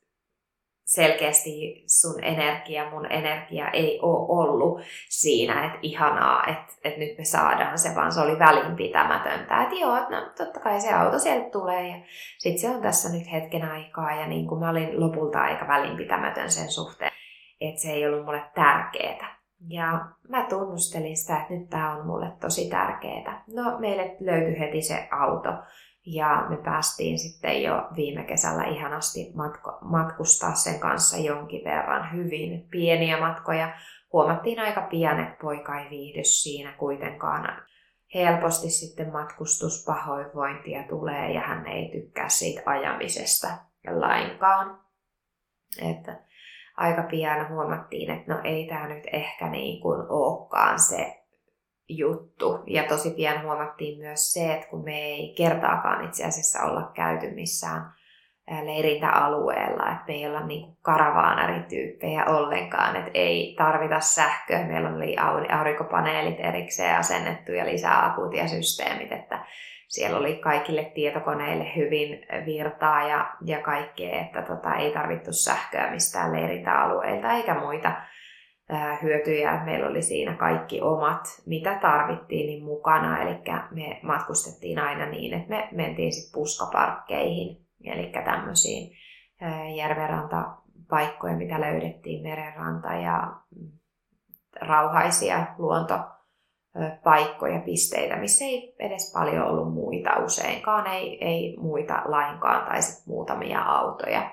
selkeästi 0.94 1.84
sun 1.86 2.24
energia, 2.24 2.90
mun 2.90 3.12
energia 3.12 3.70
ei 3.70 3.98
ole 4.02 4.26
ollut 4.28 4.80
siinä, 5.08 5.66
että 5.66 5.78
ihanaa, 5.82 6.46
että, 6.46 6.72
että 6.84 6.98
nyt 6.98 7.18
me 7.18 7.24
saadaan 7.24 7.78
se, 7.78 7.94
vaan 7.94 8.12
se 8.12 8.20
oli 8.20 8.38
välinpitämätöntä. 8.38 9.62
Että 9.62 9.74
joo, 9.74 9.96
no, 9.96 10.30
totta 10.36 10.60
kai 10.60 10.80
se 10.80 10.92
auto 10.92 11.18
sieltä 11.18 11.50
tulee 11.50 11.88
ja 11.88 11.96
sitten 12.38 12.60
se 12.60 12.76
on 12.76 12.82
tässä 12.82 13.08
nyt 13.12 13.32
hetken 13.32 13.70
aikaa 13.70 14.14
ja 14.14 14.26
niin 14.26 14.46
kuin 14.46 14.60
mä 14.60 14.70
olin 14.70 15.00
lopulta 15.00 15.38
aika 15.38 15.68
välinpitämätön 15.68 16.50
sen 16.50 16.70
suhteen, 16.70 17.12
että 17.60 17.80
se 17.80 17.92
ei 17.92 18.06
ollut 18.06 18.24
mulle 18.24 18.42
tärkeää. 18.54 19.40
Ja 19.68 20.06
mä 20.28 20.46
tunnustelin 20.48 21.16
sitä, 21.16 21.40
että 21.40 21.54
nyt 21.54 21.70
tämä 21.70 21.96
on 21.96 22.06
mulle 22.06 22.32
tosi 22.40 22.70
tärkeää. 22.70 23.44
No 23.54 23.78
meille 23.78 24.16
löytyi 24.20 24.58
heti 24.58 24.82
se 24.82 25.08
auto 25.10 25.50
ja 26.14 26.46
me 26.48 26.56
päästiin 26.56 27.18
sitten 27.18 27.62
jo 27.62 27.88
viime 27.96 28.24
kesällä 28.24 28.64
ihanasti 28.64 29.32
matko- 29.34 29.78
matkustaa 29.80 30.54
sen 30.54 30.80
kanssa 30.80 31.16
jonkin 31.16 31.64
verran 31.64 32.12
hyvin 32.12 32.68
pieniä 32.70 33.20
matkoja. 33.20 33.72
Huomattiin 34.12 34.58
aika 34.58 34.80
pian, 34.80 35.20
että 35.20 35.36
poika 35.40 35.80
ei 35.80 35.90
viihdy 35.90 36.24
siinä 36.24 36.72
kuitenkaan. 36.72 37.62
Helposti 38.14 38.70
sitten 38.70 39.12
matkustuspahoinvointia 39.12 40.82
tulee 40.88 41.32
ja 41.32 41.40
hän 41.40 41.66
ei 41.66 41.90
tykkää 41.92 42.28
siitä 42.28 42.62
ajamisesta 42.66 43.48
lainkaan. 43.90 44.80
Että 45.90 46.16
aika 46.76 47.02
pian 47.02 47.48
huomattiin, 47.48 48.10
että 48.10 48.34
no 48.34 48.40
ei 48.44 48.66
tämä 48.66 48.88
nyt 48.88 49.04
ehkä 49.12 49.48
niin 49.48 49.82
kuin 49.82 50.00
olekaan 50.08 50.78
se 50.78 51.19
juttu. 51.98 52.58
Ja 52.66 52.82
tosi 52.82 53.10
pian 53.10 53.42
huomattiin 53.42 53.98
myös 53.98 54.32
se, 54.32 54.54
että 54.54 54.66
kun 54.66 54.84
me 54.84 54.98
ei 54.98 55.34
kertaakaan 55.36 56.04
itse 56.04 56.24
asiassa 56.24 56.62
olla 56.62 56.90
käyty 56.94 57.30
missään 57.30 57.92
leirintäalueella, 58.64 59.92
että 59.92 60.04
me 60.08 60.14
ei 60.14 60.26
olla 60.26 60.46
niin 60.46 60.76
karavaanarityyppejä 60.82 62.24
ollenkaan, 62.24 62.96
että 62.96 63.10
ei 63.14 63.54
tarvita 63.58 64.00
sähköä. 64.00 64.66
Meillä 64.66 64.90
oli 64.90 65.16
aurinkopaneelit 65.52 66.40
erikseen 66.40 66.98
asennettu 66.98 67.52
ja 67.52 67.66
lisää 67.66 68.06
akuutia 68.06 68.48
systeemit, 68.48 69.12
että 69.12 69.44
siellä 69.88 70.18
oli 70.18 70.36
kaikille 70.36 70.84
tietokoneille 70.84 71.76
hyvin 71.76 72.26
virtaa 72.46 73.08
ja, 73.08 73.30
ja 73.44 73.60
kaikkea, 73.60 74.20
että 74.20 74.42
tota, 74.42 74.74
ei 74.74 74.92
tarvittu 74.92 75.32
sähköä 75.32 75.90
mistään 75.90 76.32
leirintäalueilta 76.32 77.32
eikä 77.32 77.54
muita 77.54 77.92
hyötyjä. 79.02 79.64
Meillä 79.64 79.88
oli 79.88 80.02
siinä 80.02 80.34
kaikki 80.34 80.80
omat, 80.80 81.42
mitä 81.46 81.78
tarvittiin, 81.82 82.46
niin 82.46 82.64
mukana. 82.64 83.22
Eli 83.22 83.36
me 83.70 84.00
matkustettiin 84.02 84.78
aina 84.78 85.06
niin, 85.06 85.34
että 85.34 85.48
me 85.48 85.68
mentiin 85.72 86.12
sitten 86.12 86.40
puskaparkkeihin, 86.40 87.66
eli 87.84 88.12
tämmöisiin 88.24 88.96
järvenrantapaikkoja, 89.76 91.36
mitä 91.36 91.60
löydettiin, 91.60 92.22
merenranta 92.22 92.94
ja 92.94 93.32
mm, 93.56 93.70
rauhaisia 94.60 95.46
luontopaikkoja, 95.58 97.60
pisteitä, 97.60 98.16
missä 98.16 98.44
ei 98.44 98.74
edes 98.78 99.12
paljon 99.12 99.46
ollut 99.46 99.74
muita 99.74 100.24
useinkaan, 100.24 100.86
ei, 100.86 101.24
ei 101.24 101.56
muita 101.56 102.02
lainkaan 102.04 102.66
tai 102.66 102.82
sitten 102.82 103.14
muutamia 103.14 103.62
autoja. 103.62 104.30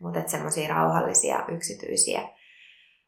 Mutta 0.00 0.22
semmoisia 0.26 0.74
rauhallisia 0.74 1.44
yksityisiä 1.48 2.28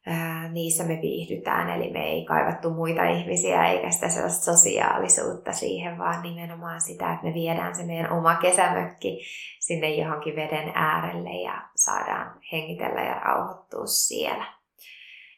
ää, 0.06 0.48
niissä 0.48 0.84
me 0.84 0.98
viihdytään, 1.02 1.70
eli 1.70 1.90
me 1.90 2.04
ei 2.04 2.24
kaivattu 2.24 2.70
muita 2.70 3.04
ihmisiä 3.04 3.66
eikä 3.66 3.90
sitä 3.90 4.08
sellaista 4.08 4.44
sosiaalisuutta 4.44 5.52
siihen, 5.52 5.98
vaan 5.98 6.22
nimenomaan 6.22 6.80
sitä, 6.80 7.12
että 7.12 7.26
me 7.26 7.34
viedään 7.34 7.74
se 7.74 7.82
meidän 7.82 8.12
oma 8.12 8.34
kesämökki 8.34 9.20
sinne 9.60 9.90
johonkin 9.90 10.36
veden 10.36 10.72
äärelle 10.74 11.42
ja 11.42 11.62
saadaan 11.74 12.40
hengitellä 12.52 13.00
ja 13.00 13.14
rauhoittua 13.14 13.86
siellä. 13.86 14.60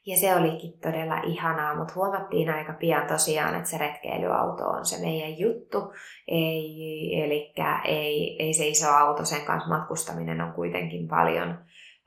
Ja 0.06 0.16
se 0.16 0.34
olikin 0.34 0.80
todella 0.80 1.18
ihanaa, 1.18 1.76
mutta 1.76 1.94
huomattiin 1.94 2.50
aika 2.50 2.72
pian 2.72 3.06
tosiaan, 3.06 3.54
että 3.54 3.68
se 3.68 3.78
retkeilyauto 3.78 4.64
on 4.64 4.86
se 4.86 5.00
meidän 5.00 5.38
juttu. 5.38 5.92
Ei, 6.28 7.22
eli 7.22 7.52
ei, 7.84 8.36
ei 8.42 8.54
se 8.54 8.66
iso 8.66 8.88
auto, 8.88 9.24
sen 9.24 9.42
kanssa 9.42 9.68
matkustaminen 9.68 10.40
on 10.40 10.52
kuitenkin 10.52 11.08
paljon 11.08 11.58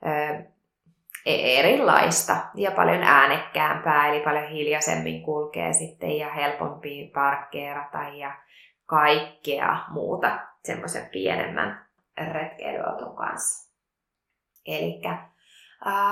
ö, 0.06 0.44
erilaista 1.26 2.36
ja 2.54 2.70
paljon 2.70 3.02
äänekkäämpää, 3.02 4.08
eli 4.08 4.20
paljon 4.20 4.48
hiljaisemmin 4.48 5.22
kulkee 5.22 5.72
sitten 5.72 6.18
ja 6.18 6.32
helpompi 6.32 7.10
parkkeerata 7.14 8.02
ja 8.02 8.36
kaikkea 8.86 9.78
muuta 9.88 10.38
semmoisen 10.64 11.08
pienemmän 11.12 11.86
retkeilyauton 12.32 13.16
kanssa. 13.16 13.72
Eli 14.66 15.00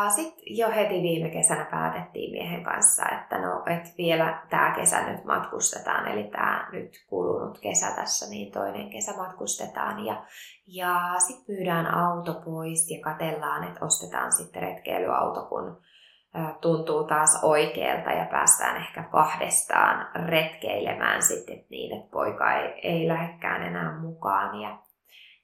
sitten 0.08 0.44
jo 0.46 0.70
heti 0.70 1.02
viime 1.02 1.30
kesänä 1.30 1.64
päätettiin 1.64 2.32
miehen 2.32 2.64
kanssa, 2.64 3.04
että 3.08 3.38
no, 3.38 3.62
et 3.66 3.94
vielä 3.98 4.42
tämä 4.50 4.74
kesä 4.76 5.10
nyt 5.10 5.24
matkustetaan, 5.24 6.08
eli 6.08 6.24
tämä 6.24 6.68
nyt 6.72 7.04
kulunut 7.06 7.58
kesä 7.58 7.90
tässä, 7.96 8.30
niin 8.30 8.52
toinen 8.52 8.90
kesä 8.90 9.16
matkustetaan. 9.16 10.04
Ja, 10.04 10.24
ja 10.66 11.14
sitten 11.18 11.54
myydään 11.54 11.94
auto 11.94 12.34
pois 12.44 12.90
ja 12.90 13.00
katellaan, 13.02 13.64
että 13.64 13.84
ostetaan 13.84 14.32
sitten 14.32 14.62
retkeilyauto, 14.62 15.46
kun 15.48 15.76
tuntuu 16.60 17.04
taas 17.04 17.40
oikealta 17.42 18.10
ja 18.10 18.26
päästään 18.30 18.76
ehkä 18.76 19.02
kahdestaan 19.02 20.26
retkeilemään 20.26 21.22
sitten 21.22 21.64
niin, 21.70 21.96
että 21.96 22.10
poika 22.10 22.52
ei, 22.52 22.80
ei 22.82 23.08
lähdekään 23.08 23.62
enää 23.62 23.98
mukaan. 24.00 24.60
Ja, 24.60 24.78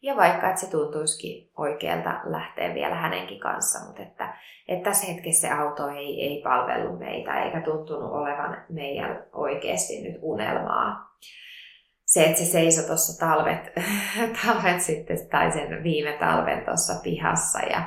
ja 0.02 0.16
vaikka 0.16 0.48
että 0.48 0.60
se 0.60 0.70
tuntuisikin 0.70 1.50
oikealta 1.56 2.20
lähteä 2.24 2.74
vielä 2.74 2.94
hänenkin 2.94 3.40
kanssa, 3.40 3.86
mutta 3.86 4.02
että, 4.02 4.34
että 4.68 4.90
tässä 4.90 5.12
hetkessä 5.12 5.48
se 5.48 5.54
auto 5.54 5.88
ei, 5.88 6.22
ei 6.22 6.42
palvellut 6.42 6.98
meitä 6.98 7.42
eikä 7.42 7.60
tuntunut 7.60 8.12
olevan 8.12 8.64
meidän 8.68 9.24
oikeasti 9.32 10.02
nyt 10.02 10.18
unelmaa. 10.22 11.10
Se, 12.04 12.24
että 12.24 12.38
se 12.38 12.44
seisoi 12.44 12.84
tuossa 12.84 13.26
talvet, 13.26 13.72
talvet 14.44 14.80
sitten, 14.80 15.28
tai 15.30 15.52
sen 15.52 15.82
viime 15.82 16.12
talven 16.12 16.64
tuossa 16.64 17.02
pihassa 17.02 17.58
ja, 17.58 17.82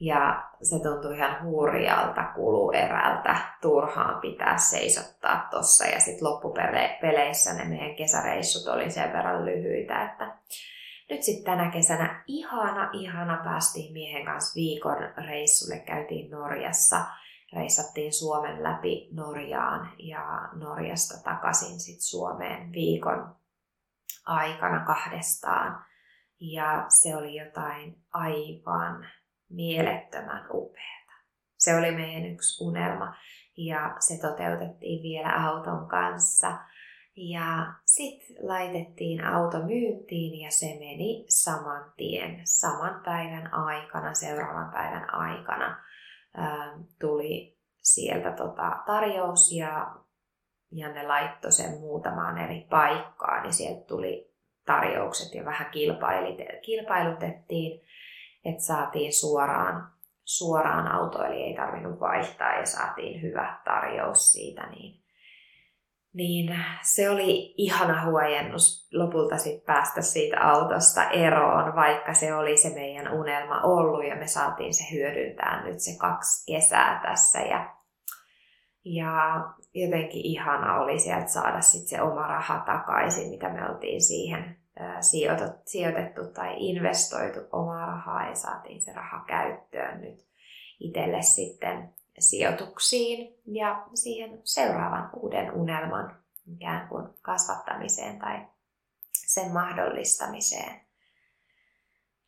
ja 0.00 0.42
se 0.62 0.76
tuntui 0.82 1.16
ihan 1.16 1.44
hurjalta 1.44 2.24
kuluerältä 2.34 3.36
turhaan 3.62 4.20
pitää 4.20 4.56
seisottaa 4.56 5.48
tuossa. 5.50 5.86
Ja 5.86 6.00
sitten 6.00 6.28
loppupeleissä 6.28 7.54
ne 7.54 7.64
meidän 7.64 7.96
kesäreissut 7.96 8.74
oli 8.74 8.90
sen 8.90 9.12
verran 9.12 9.44
lyhyitä, 9.44 10.04
että 10.04 10.33
nyt 11.10 11.22
sitten 11.22 11.44
tänä 11.44 11.70
kesänä 11.70 12.24
ihana, 12.26 12.90
ihana 12.92 13.40
päästiin 13.44 13.92
miehen 13.92 14.24
kanssa 14.24 14.54
viikon 14.54 14.96
reissulle. 15.26 15.78
Käytiin 15.78 16.30
Norjassa 16.30 17.06
reissattiin 17.54 18.12
Suomen 18.12 18.62
läpi 18.62 19.08
Norjaan 19.12 19.92
ja 19.98 20.48
Norjasta 20.52 21.22
takaisin 21.24 21.80
sitten 21.80 22.02
Suomeen 22.02 22.72
viikon 22.72 23.36
aikana 24.26 24.84
kahdestaan. 24.84 25.84
Ja 26.40 26.86
se 26.88 27.16
oli 27.16 27.34
jotain 27.34 28.02
aivan 28.12 29.06
mielettömän 29.48 30.46
upeata. 30.50 31.12
Se 31.58 31.76
oli 31.76 31.92
meidän 31.92 32.24
yksi 32.24 32.64
unelma 32.64 33.14
ja 33.56 33.96
se 33.98 34.18
toteutettiin 34.18 35.02
vielä 35.02 35.48
auton 35.48 35.88
kanssa. 35.88 36.58
Ja 37.16 37.74
sitten 37.94 38.36
laitettiin 38.48 39.24
auto 39.24 39.58
myyntiin 39.58 40.40
ja 40.40 40.50
se 40.50 40.66
meni 40.66 41.24
saman 41.28 41.92
tien, 41.96 42.40
saman 42.44 43.00
päivän 43.04 43.54
aikana, 43.54 44.14
seuraavan 44.14 44.72
päivän 44.72 45.14
aikana. 45.14 45.84
Ää, 46.36 46.78
tuli 47.00 47.58
sieltä 47.82 48.30
tota 48.30 48.82
tarjous 48.86 49.52
ja, 49.52 49.96
ja 50.72 50.88
ne 50.88 51.06
laittoi 51.06 51.52
sen 51.52 51.80
muutamaan 51.80 52.38
eri 52.38 52.66
paikkaan, 52.70 53.42
niin 53.42 53.52
sieltä 53.52 53.86
tuli 53.86 54.34
tarjoukset 54.66 55.34
ja 55.34 55.44
vähän 55.44 55.70
kilpailutettiin, 56.62 57.80
että 58.44 58.62
saatiin 58.62 59.12
suoraan, 59.12 59.92
suoraan 60.24 60.88
auto, 60.88 61.24
eli 61.24 61.42
ei 61.42 61.54
tarvinnut 61.54 62.00
vaihtaa 62.00 62.54
ja 62.54 62.66
saatiin 62.66 63.22
hyvä 63.22 63.60
tarjous 63.64 64.30
siitä, 64.30 64.66
niin 64.66 65.03
niin 66.14 66.56
se 66.82 67.10
oli 67.10 67.54
ihana 67.56 68.10
huojennus 68.10 68.88
lopulta 68.92 69.38
sit 69.38 69.64
päästä 69.64 70.02
siitä 70.02 70.40
autosta 70.40 71.10
eroon, 71.10 71.74
vaikka 71.74 72.14
se 72.14 72.34
oli 72.34 72.56
se 72.56 72.74
meidän 72.74 73.12
unelma 73.12 73.60
ollut 73.60 74.06
ja 74.06 74.16
me 74.16 74.26
saatiin 74.26 74.74
se 74.74 74.84
hyödyntää 74.92 75.64
nyt 75.64 75.80
se 75.80 75.98
kaksi 75.98 76.52
kesää 76.52 77.00
tässä. 77.02 77.40
Ja, 77.40 77.74
ja 78.84 79.44
jotenkin 79.74 80.20
ihana 80.24 80.80
oli 80.80 80.98
sieltä 80.98 81.28
saada 81.28 81.60
sit 81.60 81.88
se 81.88 82.02
oma 82.02 82.26
raha 82.26 82.62
takaisin, 82.66 83.30
mitä 83.30 83.48
me 83.48 83.70
oltiin 83.70 84.02
siihen 84.02 84.56
sijoitettu 85.64 86.20
tai 86.34 86.54
investoitu 86.58 87.40
omaa 87.52 87.86
rahaa 87.86 88.28
ja 88.28 88.34
saatiin 88.34 88.82
se 88.82 88.92
raha 88.92 89.24
käyttöön 89.26 90.00
nyt 90.00 90.26
itselle 90.80 91.22
sitten 91.22 91.94
sijoituksiin 92.18 93.40
ja 93.46 93.86
siihen 93.94 94.40
seuraavan 94.44 95.10
uuden 95.16 95.52
unelman 95.52 96.16
ikään 96.46 96.88
kuin 96.88 97.08
kasvattamiseen 97.22 98.18
tai 98.18 98.46
sen 99.12 99.52
mahdollistamiseen. 99.52 100.80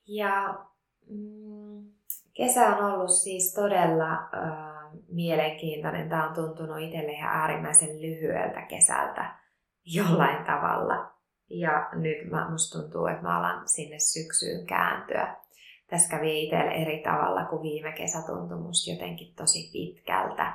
Ja 0.06 0.64
mm, 1.08 1.92
kesä 2.34 2.66
on 2.66 2.84
ollut 2.84 3.10
siis 3.10 3.54
todella 3.54 4.12
äh, 4.12 4.66
mielenkiintoinen. 5.08 6.08
Tämä 6.08 6.28
on 6.28 6.34
tuntunut 6.34 6.80
itselle 6.80 7.12
ihan 7.12 7.40
äärimmäisen 7.40 8.02
lyhyeltä 8.02 8.62
kesältä 8.62 9.34
jollain 9.84 10.44
tavalla. 10.44 11.12
Ja 11.50 11.88
nyt 11.92 12.30
mä, 12.30 12.50
musta 12.50 12.78
tuntuu, 12.78 13.06
että 13.06 13.22
mä 13.22 13.38
alan 13.38 13.68
sinne 13.68 13.98
syksyyn 13.98 14.66
kääntyä 14.66 15.36
tässä 15.86 16.16
kävi 16.16 16.44
itselle 16.44 16.72
eri 16.72 17.02
tavalla 17.02 17.44
kuin 17.44 17.62
viime 17.62 17.92
kesä 17.92 18.18
tuntui 18.26 18.58
musta 18.58 18.90
jotenkin 18.90 19.34
tosi 19.34 19.70
pitkältä. 19.72 20.52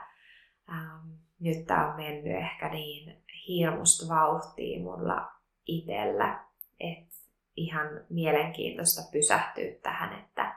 Ähm, 0.70 1.10
nyt 1.40 1.66
tämä 1.66 1.90
on 1.90 1.96
mennyt 1.96 2.36
ehkä 2.36 2.70
niin 2.70 3.24
hirmusta 3.48 4.16
vauhtia 4.16 4.80
mulla 4.80 5.32
itsellä, 5.66 6.40
että 6.80 7.16
ihan 7.56 7.88
mielenkiintoista 8.10 9.02
pysähtyä 9.12 9.72
tähän, 9.84 10.20
että, 10.20 10.56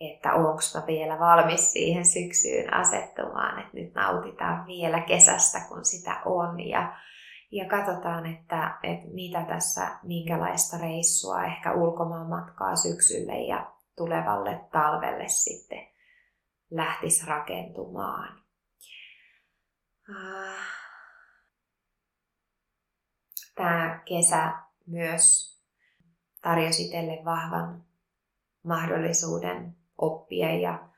että 0.00 0.32
onko 0.32 0.60
mä 0.74 0.86
vielä 0.86 1.18
valmis 1.18 1.72
siihen 1.72 2.04
syksyyn 2.04 2.74
asettumaan, 2.74 3.58
että 3.58 3.76
nyt 3.76 3.94
nautitaan 3.94 4.66
vielä 4.66 5.00
kesästä, 5.00 5.58
kun 5.68 5.84
sitä 5.84 6.20
on 6.24 6.68
ja, 6.68 6.96
ja 7.50 7.68
katsotaan, 7.68 8.26
että, 8.26 8.78
että 8.82 9.08
mitä 9.12 9.44
tässä, 9.48 9.88
minkälaista 10.02 10.78
reissua, 10.78 11.44
ehkä 11.44 11.72
ulkomaan 11.72 12.26
matkaa 12.26 12.76
syksylle 12.76 13.40
ja 13.40 13.73
tulevalle 13.96 14.68
talvelle 14.72 15.28
sitten 15.28 15.88
lähtisi 16.70 17.26
rakentumaan. 17.26 18.42
Ah. 20.10 20.74
Tämä 23.54 24.02
kesä 24.04 24.52
myös 24.86 25.54
tarjosi 26.42 26.84
itselle 26.84 27.24
vahvan 27.24 27.84
mahdollisuuden 28.62 29.76
oppia 29.98 30.60
ja, 30.60 30.88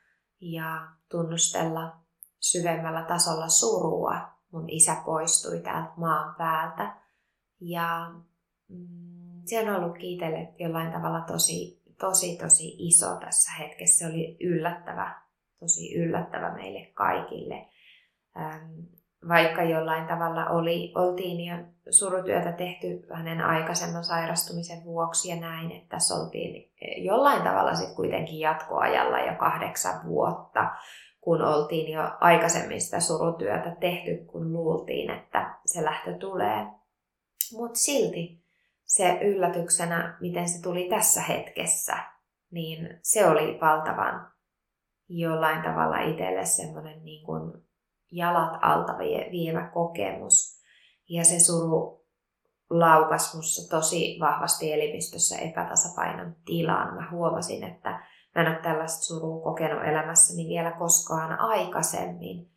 ja 0.41 0.87
tunnustella 1.09 1.97
syvemmällä 2.39 3.01
tasolla 3.03 3.47
surua. 3.49 4.37
Mun 4.51 4.69
isä 4.69 4.95
poistui 5.05 5.59
täältä 5.59 5.91
maan 5.97 6.35
päältä 6.35 6.95
ja 7.59 8.11
mm, 8.67 9.41
se 9.45 9.59
on 9.59 9.75
ollut 9.75 9.97
kiitelle 9.97 10.53
jollain 10.59 10.91
tavalla 10.91 11.21
tosi 11.21 11.81
tosi 11.99 12.37
tosi 12.37 12.75
iso 12.77 13.15
tässä 13.15 13.51
hetkessä. 13.51 13.97
Se 13.97 14.13
oli 14.13 14.37
yllättävä, 14.41 15.21
tosi 15.59 15.95
yllättävä 15.95 16.53
meille 16.53 16.91
kaikille. 16.93 17.65
Ähm, 18.37 18.79
vaikka 19.27 19.63
jollain 19.63 20.07
tavalla 20.07 20.45
oli, 20.49 20.93
oltiin 20.95 21.45
jo 21.45 21.55
surutyötä 21.89 22.51
tehty 22.51 23.07
hänen 23.13 23.41
aikaisemman 23.41 24.03
sairastumisen 24.03 24.83
vuoksi 24.83 25.29
ja 25.29 25.35
näin, 25.35 25.71
että 25.71 25.89
tässä 25.89 26.15
oltiin 26.15 26.71
jollain 26.97 27.41
tavalla 27.41 27.75
sitten 27.75 27.95
kuitenkin 27.95 28.39
jatkoajalla 28.39 29.19
jo 29.19 29.35
kahdeksan 29.35 30.05
vuotta, 30.05 30.71
kun 31.21 31.41
oltiin 31.41 31.91
jo 31.91 32.01
aikaisemmin 32.19 32.81
sitä 32.81 32.99
surutyötä 32.99 33.75
tehty, 33.79 34.25
kun 34.27 34.53
luultiin, 34.53 35.09
että 35.09 35.57
se 35.65 35.83
lähtö 35.83 36.13
tulee. 36.13 36.67
Mutta 37.53 37.79
silti 37.79 38.46
se 38.87 39.19
yllätyksenä, 39.21 40.17
miten 40.21 40.49
se 40.49 40.61
tuli 40.61 40.89
tässä 40.89 41.21
hetkessä, 41.21 41.97
niin 42.51 42.99
se 43.01 43.27
oli 43.27 43.57
valtavan 43.61 44.31
jollain 45.09 45.63
tavalla 45.63 45.99
itselle 45.99 46.45
semmoinen 46.45 47.03
niin 47.03 47.25
kuin 47.25 47.53
jalat 48.11 48.59
alta 48.61 48.97
vievä 49.31 49.69
kokemus. 49.73 50.61
Ja 51.09 51.25
se 51.25 51.39
suru 51.39 52.05
laukas 52.69 53.35
musta 53.35 53.77
tosi 53.77 54.17
vahvasti 54.19 54.73
elimistössä 54.73 55.37
epätasapainon 55.37 56.35
tilaan. 56.45 56.95
Mä 56.95 57.11
huomasin, 57.11 57.63
että 57.63 57.89
mä 58.35 58.41
en 58.41 58.47
ole 58.47 58.59
tällaista 58.61 59.03
surua 59.03 59.43
kokenut 59.43 59.83
elämässäni 59.83 60.47
vielä 60.49 60.71
koskaan 60.71 61.39
aikaisemmin. 61.39 62.51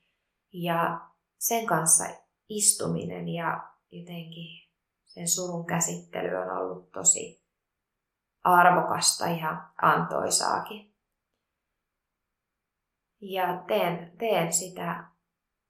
Ja 0.52 1.00
sen 1.38 1.66
kanssa 1.66 2.04
istuminen 2.48 3.28
ja 3.28 3.60
jotenkin 3.90 4.59
sen 5.14 5.28
surun 5.28 5.66
käsittely 5.66 6.36
on 6.36 6.50
ollut 6.50 6.92
tosi 6.92 7.44
arvokasta 8.44 9.26
ja 9.26 9.68
antoisaakin. 9.82 10.94
Ja 13.20 13.64
teen, 13.66 14.16
teen 14.18 14.52
sitä 14.52 15.04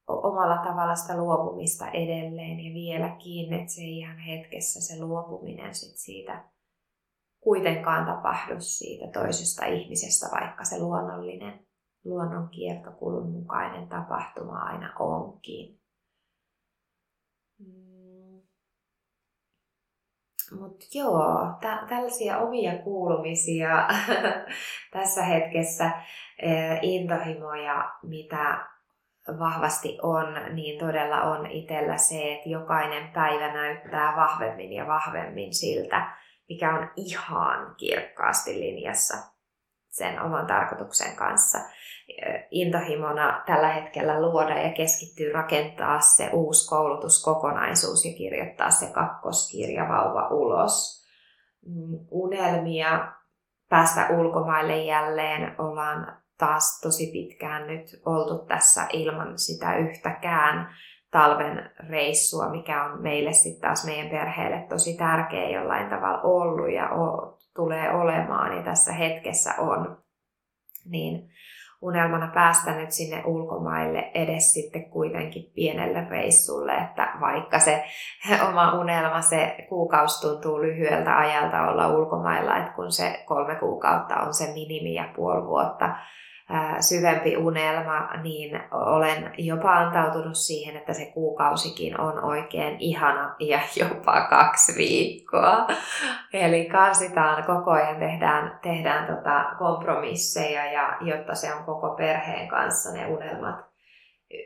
omalla 0.06 0.56
tavalla 0.56 0.94
sitä 0.94 1.16
luopumista 1.16 1.88
edelleen 1.88 2.60
ja 2.60 2.74
vieläkin, 2.74 3.52
että 3.52 3.72
se 3.72 3.82
ihan 3.82 4.18
hetkessä 4.18 4.80
se 4.80 5.04
luopuminen 5.04 5.74
sit 5.74 5.96
siitä 5.96 6.44
kuitenkaan 7.40 8.06
tapahdu 8.06 8.60
siitä 8.60 9.06
toisesta 9.12 9.66
ihmisestä, 9.66 10.26
vaikka 10.32 10.64
se 10.64 10.78
luonnollinen 10.78 11.66
luonnon 12.04 12.48
kiertokulun 12.48 13.30
mukainen 13.30 13.88
tapahtuma 13.88 14.58
aina 14.58 14.94
onkin. 14.98 15.80
Mutta 20.50 20.86
joo, 20.94 21.54
tä- 21.60 21.82
tällaisia 21.88 22.38
omia 22.38 22.78
kuulumisia 22.78 23.88
tässä 24.92 25.22
hetkessä, 25.22 25.90
eh, 26.42 26.78
intohimoja, 26.82 27.92
mitä 28.02 28.66
vahvasti 29.38 29.98
on, 30.02 30.26
niin 30.52 30.78
todella 30.78 31.22
on 31.22 31.50
itsellä 31.50 31.96
se, 31.96 32.32
että 32.32 32.48
jokainen 32.48 33.08
päivä 33.08 33.52
näyttää 33.52 34.16
vahvemmin 34.16 34.72
ja 34.72 34.86
vahvemmin 34.86 35.54
siltä, 35.54 36.16
mikä 36.48 36.74
on 36.74 36.90
ihan 36.96 37.74
kirkkaasti 37.76 38.60
linjassa 38.60 39.14
sen 39.88 40.22
oman 40.22 40.46
tarkoituksen 40.46 41.16
kanssa 41.16 41.58
intohimona 42.50 43.42
tällä 43.46 43.68
hetkellä 43.68 44.22
luoda 44.22 44.58
ja 44.58 44.72
keskittyä 44.72 45.32
rakentaa 45.32 46.00
se 46.00 46.30
uusi 46.32 46.68
koulutuskokonaisuus 46.68 48.04
ja 48.04 48.16
kirjoittaa 48.16 48.70
se 48.70 48.86
kakkoskirja 48.86 49.88
vauva 49.88 50.28
ulos. 50.28 51.06
Mm, 51.66 51.98
unelmia 52.10 53.12
päästä 53.68 54.08
ulkomaille 54.18 54.84
jälleen 54.84 55.54
ollaan 55.60 56.16
taas 56.38 56.80
tosi 56.80 57.10
pitkään 57.12 57.66
nyt 57.66 58.02
oltu 58.06 58.46
tässä 58.46 58.86
ilman 58.92 59.38
sitä 59.38 59.76
yhtäkään 59.76 60.74
talven 61.10 61.70
reissua, 61.90 62.50
mikä 62.50 62.84
on 62.84 63.02
meille 63.02 63.32
sitten 63.32 63.60
taas 63.60 63.84
meidän 63.86 64.10
perheelle 64.10 64.66
tosi 64.68 64.96
tärkeä 64.96 65.50
jollain 65.50 65.90
tavalla 65.90 66.22
ollut 66.22 66.72
ja 66.72 66.90
o, 66.90 67.38
tulee 67.56 67.90
olemaan 67.90 68.56
ja 68.56 68.62
tässä 68.62 68.92
hetkessä 68.92 69.54
on. 69.58 70.02
Niin 70.84 71.30
unelmana 71.82 72.30
päästä 72.34 72.74
nyt 72.74 72.92
sinne 72.92 73.22
ulkomaille 73.24 74.10
edes 74.14 74.52
sitten 74.52 74.90
kuitenkin 74.90 75.50
pienelle 75.54 76.06
reissulle, 76.10 76.74
että 76.74 77.12
vaikka 77.20 77.58
se 77.58 77.84
oma 78.48 78.72
unelma, 78.72 79.20
se 79.20 79.66
kuukausi 79.68 80.20
tuntuu 80.20 80.60
lyhyeltä 80.60 81.18
ajalta 81.18 81.70
olla 81.70 81.88
ulkomailla, 81.88 82.56
että 82.56 82.72
kun 82.72 82.92
se 82.92 83.24
kolme 83.26 83.54
kuukautta 83.54 84.16
on 84.16 84.34
se 84.34 84.52
minimi 84.52 84.94
ja 84.94 85.04
puoli 85.16 85.46
vuotta, 85.46 85.96
syvempi 86.80 87.36
unelma, 87.36 88.08
niin 88.22 88.60
olen 88.70 89.32
jopa 89.38 89.72
antautunut 89.72 90.36
siihen, 90.36 90.76
että 90.76 90.92
se 90.92 91.06
kuukausikin 91.14 92.00
on 92.00 92.24
oikein 92.24 92.76
ihana 92.78 93.36
ja 93.40 93.60
jopa 93.80 94.26
kaksi 94.30 94.72
viikkoa. 94.78 95.66
Eli 96.32 96.64
karsitaan 96.64 97.44
koko 97.44 97.70
ajan, 97.70 97.98
tehdään, 97.98 98.58
tehdään 98.62 99.16
tota 99.16 99.44
kompromisseja, 99.58 100.72
ja 100.72 100.96
jotta 101.00 101.34
se 101.34 101.54
on 101.54 101.64
koko 101.64 101.94
perheen 101.96 102.48
kanssa 102.48 102.92
ne 102.92 103.06
unelmat 103.06 103.70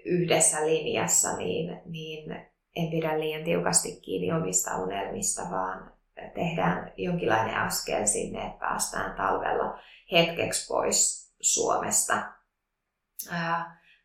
yhdessä 0.05 0.67
linjassa, 0.67 1.37
niin, 1.37 1.81
niin 1.87 2.31
en 2.77 2.91
pidä 2.91 3.21
liian 3.21 3.45
tiukasti 3.45 4.01
kiinni 4.01 4.33
omista 4.33 4.77
unelmista, 4.77 5.43
vaan 5.51 5.93
tehdään 6.35 6.93
jonkinlainen 6.97 7.57
askel 7.57 8.07
sinne, 8.07 8.47
että 8.47 8.59
päästään 8.59 9.17
talvella 9.17 9.79
hetkeksi 10.13 10.69
pois 10.69 11.24
Suomesta. 11.45 12.33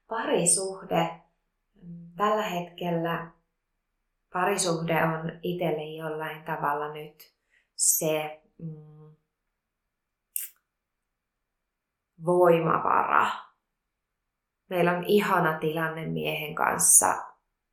Parisuhde. 0.07 1.21
Tällä 2.17 2.43
hetkellä 2.43 3.31
parisuhde 4.33 5.03
on 5.03 5.39
itselle 5.43 5.83
jollain 5.83 6.43
tavalla 6.43 6.93
nyt 6.93 7.33
se 7.75 8.41
mm, 8.57 9.15
voimavara. 12.25 13.31
Meillä 14.69 14.91
on 14.91 15.03
ihana 15.03 15.59
tilanne 15.59 16.05
miehen 16.05 16.55
kanssa 16.55 17.15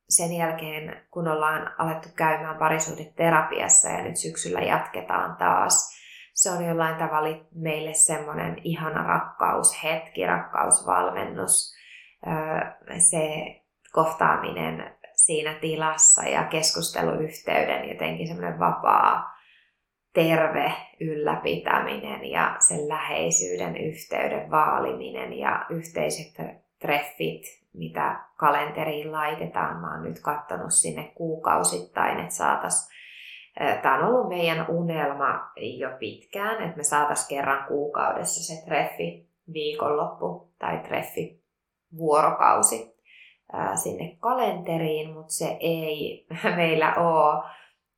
sen 0.09 0.33
jälkeen, 0.33 1.07
kun 1.11 1.27
ollaan 1.27 1.75
alettu 1.77 2.09
käymään 2.15 2.57
parisuhdeterapiassa 2.57 3.89
ja 3.89 4.03
nyt 4.03 4.17
syksyllä 4.17 4.59
jatketaan 4.59 5.35
taas 5.37 5.97
se 6.37 6.51
on 6.51 6.65
jollain 6.65 6.95
tavalla 6.95 7.45
meille 7.55 7.93
semmoinen 7.93 8.57
ihana 8.63 9.03
rakkaushetki, 9.03 10.25
rakkausvalmennus, 10.25 11.75
se 12.97 13.45
kohtaaminen 13.91 14.97
siinä 15.15 15.53
tilassa 15.53 16.23
ja 16.23 16.43
keskusteluyhteyden 16.43 17.89
jotenkin 17.89 18.27
semmoinen 18.27 18.59
vapaa, 18.59 19.37
terve 20.13 20.73
ylläpitäminen 20.99 22.25
ja 22.25 22.55
sen 22.59 22.87
läheisyyden 22.87 23.77
yhteyden 23.77 24.51
vaaliminen 24.51 25.33
ja 25.33 25.65
yhteiset 25.69 26.33
treffit, 26.79 27.41
mitä 27.73 28.19
kalenteriin 28.35 29.11
laitetaan. 29.11 29.77
Mä 29.77 29.93
oon 29.93 30.03
nyt 30.03 30.19
katsonut 30.19 30.73
sinne 30.73 31.11
kuukausittain, 31.15 32.19
että 32.19 32.35
saataisiin 32.35 32.96
Tämä 33.81 33.97
on 33.97 34.03
ollut 34.05 34.29
meidän 34.29 34.65
unelma 34.69 35.51
jo 35.55 35.89
pitkään, 35.99 36.63
että 36.63 36.77
me 36.77 36.83
saataisiin 36.83 37.37
kerran 37.37 37.67
kuukaudessa 37.67 38.43
se 38.43 38.65
treffi 38.65 39.29
viikonloppu 39.53 40.53
tai 40.59 40.77
treffi 40.77 41.43
vuorokausi 41.97 42.97
sinne 43.75 44.17
kalenteriin, 44.19 45.13
mutta 45.13 45.33
se 45.33 45.57
ei 45.59 46.27
meillä 46.55 46.95
ole 46.95 47.43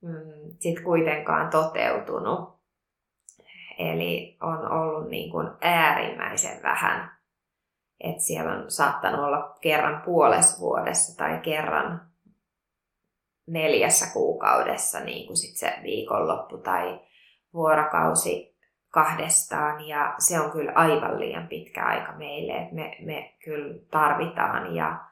mm, 0.01 0.55
sit 0.59 0.79
kuitenkaan 0.83 1.49
toteutunut. 1.49 2.59
Eli 3.79 4.37
on 4.41 4.71
ollut 4.71 5.09
niin 5.09 5.31
kuin 5.31 5.47
äärimmäisen 5.61 6.63
vähän. 6.63 7.19
että 7.99 8.23
siellä 8.23 8.51
on 8.51 8.71
saattanut 8.71 9.19
olla 9.19 9.57
kerran 9.61 10.01
puolessa 10.01 10.59
vuodessa 10.59 11.17
tai 11.17 11.39
kerran 11.39 12.08
neljässä 13.49 14.13
kuukaudessa 14.13 14.99
niin 14.99 15.27
kuin 15.27 15.37
sit 15.37 15.57
se 15.57 15.73
viikonloppu 15.83 16.57
tai 16.57 16.99
vuorokausi 17.53 18.57
kahdestaan 18.89 19.87
ja 19.87 20.15
se 20.19 20.39
on 20.39 20.51
kyllä 20.51 20.71
aivan 20.75 21.19
liian 21.19 21.47
pitkä 21.47 21.85
aika 21.85 22.11
meille, 22.11 22.53
että 22.53 22.75
me, 22.75 22.97
me 23.05 23.33
kyllä 23.43 23.79
tarvitaan 23.91 24.75
ja 24.75 25.09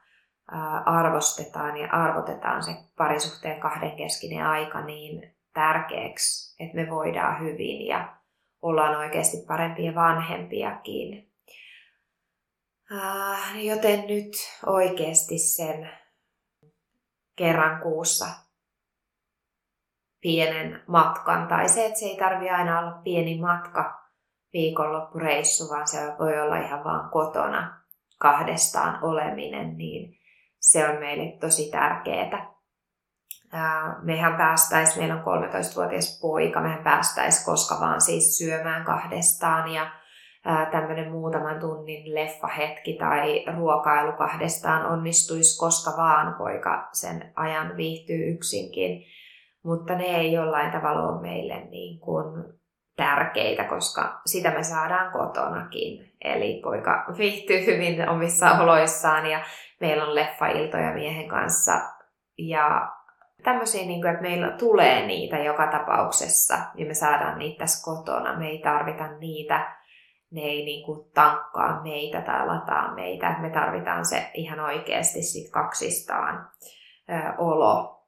arvostetaan 0.86 1.76
ja 1.76 1.88
arvotetaan 1.92 2.62
se 2.62 2.70
parisuhteen 2.96 3.60
kahdenkeskinen 3.60 4.46
aika 4.46 4.80
niin 4.80 5.34
tärkeäksi, 5.54 6.64
että 6.64 6.76
me 6.76 6.90
voidaan 6.90 7.40
hyvin 7.40 7.86
ja 7.86 8.16
ollaan 8.62 8.96
oikeasti 8.96 9.36
parempia 9.48 9.94
vanhempiakin. 9.94 11.32
Joten 13.54 14.06
nyt 14.06 14.32
oikeasti 14.66 15.38
sen 15.38 15.90
kerran 17.38 17.82
kuussa 17.82 18.26
pienen 20.20 20.82
matkan. 20.86 21.48
Tai 21.48 21.68
se, 21.68 21.86
että 21.86 21.98
se 21.98 22.06
ei 22.06 22.16
tarvi 22.16 22.50
aina 22.50 22.78
olla 22.78 23.00
pieni 23.04 23.40
matka 23.40 23.98
viikonloppureissu, 24.52 25.70
vaan 25.70 25.88
se 25.88 25.98
voi 26.18 26.40
olla 26.40 26.56
ihan 26.56 26.84
vaan 26.84 27.10
kotona 27.10 27.80
kahdestaan 28.18 29.04
oleminen, 29.04 29.76
niin 29.76 30.18
se 30.60 30.88
on 30.88 30.96
meille 30.96 31.38
tosi 31.38 31.70
tärkeää. 31.70 32.58
Mehän 34.02 34.36
päästäis, 34.36 34.96
meillä 34.96 35.14
on 35.14 35.44
13-vuotias 35.44 36.18
poika, 36.22 36.60
mehän 36.60 36.84
päästäis 36.84 37.44
koska 37.44 37.80
vaan 37.80 38.00
siis 38.00 38.38
syömään 38.38 38.84
kahdestaan 38.84 39.68
ja 39.68 39.90
tämmöinen 40.70 41.10
muutaman 41.12 41.60
tunnin 41.60 42.14
leffahetki 42.14 42.92
tai 42.92 43.44
ruokailu 43.56 44.12
kahdestaan 44.12 44.86
onnistuisi 44.86 45.58
koska 45.60 45.90
vaan 45.96 46.34
poika 46.34 46.88
sen 46.92 47.32
ajan 47.36 47.76
viihtyy 47.76 48.28
yksinkin. 48.28 49.04
Mutta 49.64 49.94
ne 49.94 50.04
ei 50.04 50.32
jollain 50.32 50.72
tavalla 50.72 51.08
ole 51.08 51.20
meille 51.20 51.60
niin 51.70 52.00
kuin 52.00 52.44
tärkeitä, 52.96 53.64
koska 53.64 54.20
sitä 54.26 54.50
me 54.50 54.62
saadaan 54.62 55.12
kotonakin. 55.12 56.12
Eli 56.24 56.60
poika 56.64 57.04
viihtyy 57.18 57.66
hyvin 57.66 58.08
omissa 58.08 58.50
oloissaan 58.50 59.26
ja 59.26 59.40
meillä 59.80 60.04
on 60.04 60.14
leffailtoja 60.14 60.94
miehen 60.94 61.28
kanssa. 61.28 61.72
Ja 62.38 62.92
tämmöisiä, 63.42 63.86
niin 63.86 64.00
kuin, 64.00 64.10
että 64.10 64.22
meillä 64.22 64.50
tulee 64.50 65.06
niitä 65.06 65.38
joka 65.38 65.66
tapauksessa 65.66 66.58
ja 66.74 66.86
me 66.86 66.94
saadaan 66.94 67.38
niitä 67.38 67.58
tässä 67.58 67.84
kotona. 67.84 68.38
Me 68.38 68.48
ei 68.48 68.58
tarvita 68.58 69.08
niitä 69.18 69.78
ne 70.30 70.40
ei 70.40 70.64
niin 70.64 70.86
kuin 70.86 71.10
tankkaa 71.14 71.82
meitä 71.82 72.20
tai 72.20 72.46
lataa 72.46 72.94
meitä. 72.94 73.38
Me 73.40 73.50
tarvitaan 73.50 74.06
se 74.06 74.30
ihan 74.34 74.60
oikeasti 74.60 75.22
sit 75.22 75.50
kaksistaan 75.50 76.50
ö, 77.10 77.14
olo 77.38 78.04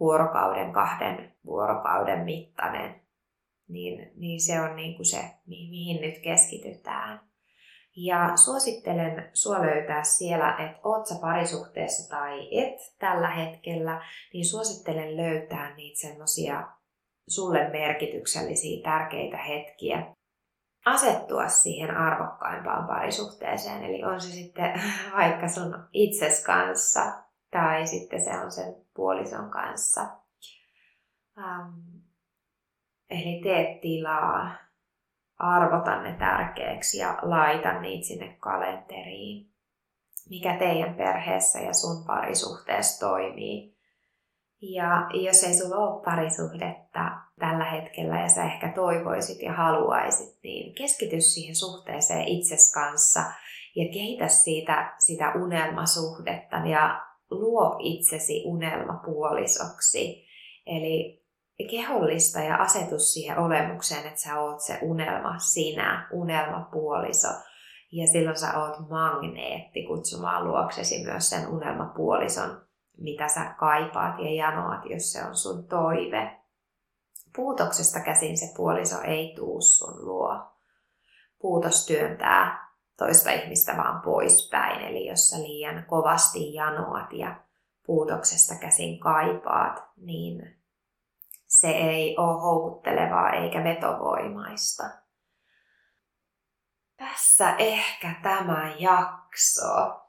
vuorokauden, 0.00 0.72
kahden 0.72 1.36
vuorokauden 1.46 2.24
mittainen. 2.24 3.00
Niin, 3.68 4.12
niin 4.16 4.40
se 4.40 4.60
on 4.60 4.76
niin 4.76 4.96
kuin 4.96 5.06
se, 5.06 5.24
mihin 5.46 6.00
nyt 6.00 6.18
keskitytään. 6.18 7.20
Ja 7.96 8.36
suosittelen 8.36 9.30
sua 9.34 9.62
löytää 9.62 10.02
siellä, 10.04 10.56
että 10.58 10.80
oot 10.84 11.06
sä 11.06 11.14
parisuhteessa 11.20 12.16
tai 12.16 12.58
et 12.58 12.96
tällä 12.98 13.30
hetkellä, 13.30 14.02
niin 14.32 14.44
suosittelen 14.44 15.16
löytää 15.16 15.74
niitä 15.74 16.00
semmosia 16.00 16.68
sulle 17.28 17.68
merkityksellisiä 17.68 18.82
tärkeitä 18.82 19.36
hetkiä, 19.36 20.14
asettua 20.84 21.48
siihen 21.48 21.96
arvokkaimpaan 21.96 22.86
parisuhteeseen. 22.86 23.84
Eli 23.84 24.04
on 24.04 24.20
se 24.20 24.30
sitten 24.30 24.82
vaikka 25.16 25.48
sun 25.48 25.88
itses 25.92 26.44
kanssa 26.44 27.02
tai 27.50 27.86
sitten 27.86 28.24
se 28.24 28.30
on 28.30 28.52
sen 28.52 28.74
puolison 28.94 29.50
kanssa. 29.50 30.00
Ähm, 31.38 32.00
eli 33.10 33.40
tee 33.42 33.78
tilaa, 33.82 34.54
arvota 35.38 36.02
ne 36.02 36.16
tärkeäksi 36.18 36.98
ja 36.98 37.18
laita 37.22 37.80
niitä 37.80 38.06
sinne 38.06 38.36
kalenteriin. 38.40 39.50
Mikä 40.30 40.56
teidän 40.56 40.94
perheessä 40.94 41.58
ja 41.58 41.74
sun 41.74 42.04
parisuhteessa 42.04 43.06
toimii. 43.06 43.79
Ja 44.62 45.08
jos 45.12 45.44
ei 45.44 45.54
sulla 45.54 45.76
ole 45.76 46.04
parisuhdetta 46.04 47.10
tällä 47.38 47.64
hetkellä 47.64 48.20
ja 48.20 48.28
sä 48.28 48.44
ehkä 48.44 48.72
toivoisit 48.74 49.42
ja 49.42 49.52
haluaisit, 49.52 50.38
niin 50.42 50.74
keskity 50.74 51.20
siihen 51.20 51.56
suhteeseen 51.56 52.28
itses 52.28 52.72
kanssa 52.74 53.20
ja 53.76 53.84
kehitä 53.92 54.28
siitä 54.28 54.94
sitä 54.98 55.32
unelmasuhdetta 55.42 56.56
ja 56.56 57.00
luo 57.30 57.76
itsesi 57.78 58.42
unelmapuolisoksi. 58.46 60.26
Eli 60.66 61.20
kehollista 61.70 62.40
ja 62.40 62.56
asetus 62.56 63.12
siihen 63.12 63.38
olemukseen, 63.38 64.06
että 64.06 64.20
sä 64.20 64.40
oot 64.40 64.60
se 64.60 64.78
unelma 64.82 65.38
sinä, 65.38 66.08
unelmapuoliso. 66.12 67.28
Ja 67.92 68.06
silloin 68.06 68.38
sä 68.38 68.60
oot 68.60 68.88
magneetti 68.90 69.86
kutsumaan 69.86 70.48
luoksesi 70.48 71.04
myös 71.04 71.30
sen 71.30 71.48
unelmapuolison 71.48 72.69
mitä 73.00 73.28
sä 73.28 73.54
kaipaat 73.58 74.18
ja 74.18 74.34
janoat, 74.34 74.84
jos 74.84 75.12
se 75.12 75.24
on 75.24 75.36
sun 75.36 75.68
toive. 75.68 76.40
Puutoksesta 77.36 78.00
käsin 78.00 78.38
se 78.38 78.52
puoliso 78.56 79.00
ei 79.00 79.34
tuu 79.36 79.60
sun 79.60 80.06
luo. 80.06 80.52
Puutos 81.38 81.86
työntää 81.86 82.70
toista 82.96 83.30
ihmistä 83.30 83.76
vaan 83.76 84.00
poispäin. 84.00 84.80
Eli 84.80 85.06
jos 85.06 85.30
sä 85.30 85.38
liian 85.38 85.84
kovasti 85.88 86.54
janoat 86.54 87.12
ja 87.12 87.40
puutoksesta 87.86 88.54
käsin 88.54 89.00
kaipaat, 89.00 89.82
niin 89.96 90.60
se 91.46 91.68
ei 91.70 92.18
ole 92.18 92.40
houkuttelevaa 92.40 93.30
eikä 93.30 93.64
vetovoimaista. 93.64 94.84
Tässä 96.96 97.56
ehkä 97.58 98.14
tämä 98.22 98.72
jakso. 98.78 99.99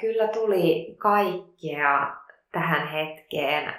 Kyllä 0.00 0.28
tuli 0.28 0.96
kaikkea 0.98 2.16
tähän 2.52 2.88
hetkeen. 2.88 3.74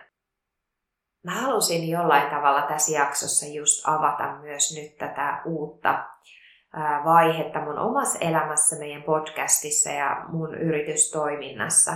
Mä 1.23 1.31
halusin 1.31 1.89
jollain 1.89 2.29
tavalla 2.29 2.61
tässä 2.61 2.91
jaksossa 2.99 3.45
just 3.45 3.87
avata 3.87 4.35
myös 4.41 4.75
nyt 4.77 4.97
tätä 4.97 5.41
uutta 5.45 6.05
vaihetta 7.05 7.59
mun 7.59 7.79
omassa 7.79 8.19
elämässä, 8.19 8.79
meidän 8.79 9.03
podcastissa 9.03 9.89
ja 9.89 10.25
mun 10.27 10.55
yritystoiminnassa. 10.55 11.91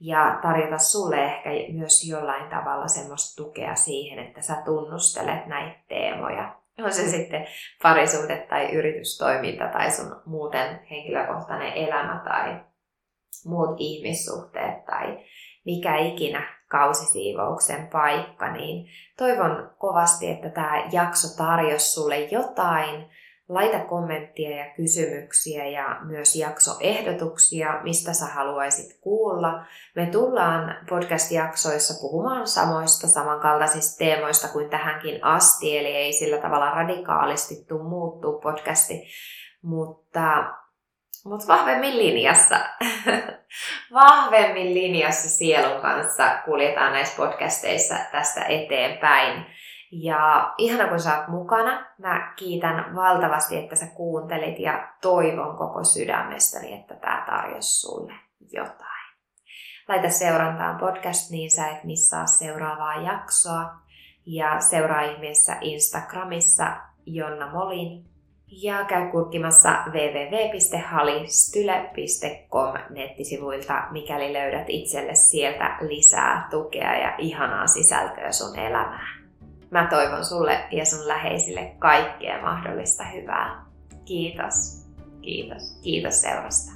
Ja 0.00 0.38
tarjota 0.42 0.78
sulle 0.78 1.24
ehkä 1.24 1.50
myös 1.72 2.08
jollain 2.08 2.50
tavalla 2.50 2.88
semmoista 2.88 3.42
tukea 3.42 3.74
siihen, 3.74 4.18
että 4.18 4.42
sä 4.42 4.62
tunnustelet 4.64 5.46
näitä 5.46 5.78
teemoja. 5.88 6.56
On 6.78 6.92
se 6.92 7.08
sitten 7.08 7.46
parisuhde 7.82 8.36
tai 8.36 8.72
yritystoiminta 8.72 9.68
tai 9.68 9.90
sun 9.90 10.22
muuten 10.26 10.80
henkilökohtainen 10.90 11.72
elämä 11.72 12.22
tai 12.24 12.60
muut 13.46 13.76
ihmissuhteet 13.78 14.84
tai 14.84 15.18
mikä 15.64 15.96
ikinä 15.96 16.54
kausisiivouksen 16.68 17.88
paikka, 17.92 18.52
niin 18.52 18.86
toivon 19.18 19.70
kovasti, 19.78 20.30
että 20.30 20.48
tämä 20.48 20.88
jakso 20.92 21.36
tarjosi 21.36 21.92
sulle 21.92 22.18
jotain. 22.18 23.10
Laita 23.48 23.78
kommenttia 23.78 24.56
ja 24.56 24.74
kysymyksiä 24.76 25.66
ja 25.66 25.98
myös 26.04 26.36
jaksoehdotuksia, 26.36 27.80
mistä 27.82 28.12
sä 28.12 28.26
haluaisit 28.26 28.98
kuulla. 29.00 29.64
Me 29.94 30.06
tullaan 30.06 30.76
podcast-jaksoissa 30.88 31.94
puhumaan 32.00 32.46
samoista 32.46 33.06
samankaltaisista 33.06 33.98
teemoista 33.98 34.48
kuin 34.48 34.70
tähänkin 34.70 35.24
asti, 35.24 35.78
eli 35.78 35.88
ei 35.88 36.12
sillä 36.12 36.38
tavalla 36.38 36.70
radikaalisti 36.70 37.64
tuu 37.68 37.82
muuttuu 37.82 38.40
podcasti, 38.40 39.02
mutta 39.62 40.54
mutta 41.24 41.46
vahvemmin 41.46 41.98
linjassa. 41.98 42.56
vahvemmin 44.02 44.74
linjassa 44.74 45.28
sielun 45.28 45.82
kanssa 45.82 46.38
kuljetaan 46.44 46.92
näissä 46.92 47.16
podcasteissa 47.16 47.94
tästä 48.12 48.44
eteenpäin. 48.44 49.46
Ja 49.92 50.54
ihana 50.58 50.88
kun 50.88 51.00
sä 51.00 51.18
oot 51.18 51.28
mukana. 51.28 51.86
Mä 51.98 52.32
kiitän 52.36 52.94
valtavasti, 52.94 53.56
että 53.56 53.76
sä 53.76 53.86
kuuntelit 53.86 54.58
ja 54.58 54.88
toivon 55.02 55.56
koko 55.56 55.84
sydämestäni, 55.84 56.72
että 56.72 56.94
tämä 56.94 57.24
tarjosi 57.26 57.80
sulle 57.80 58.12
jotain. 58.52 59.04
Laita 59.88 60.10
seurantaan 60.10 60.78
podcast, 60.78 61.30
niin 61.30 61.50
sä 61.50 61.68
et 61.68 61.84
missaa 61.84 62.26
seuraavaa 62.26 62.94
jaksoa. 62.94 63.74
Ja 64.26 64.60
seuraa 64.60 65.02
ihmeessä 65.02 65.56
Instagramissa 65.60 66.76
Jonna 67.06 67.52
Molin 67.52 68.13
ja 68.62 68.84
käy 68.84 69.10
kurkkimassa 69.10 69.70
www.halistyle.com 69.86 72.74
nettisivuilta, 72.90 73.82
mikäli 73.90 74.32
löydät 74.32 74.64
itselle 74.68 75.14
sieltä 75.14 75.76
lisää 75.80 76.48
tukea 76.50 76.94
ja 76.94 77.14
ihanaa 77.18 77.66
sisältöä 77.66 78.32
sun 78.32 78.58
elämään. 78.58 79.24
Mä 79.70 79.86
toivon 79.90 80.24
sulle 80.24 80.64
ja 80.70 80.84
sun 80.84 81.08
läheisille 81.08 81.72
kaikkea 81.78 82.42
mahdollista 82.42 83.04
hyvää. 83.04 83.64
Kiitos, 84.04 84.86
kiitos, 85.22 85.80
kiitos 85.82 86.20
seurasta. 86.20 86.72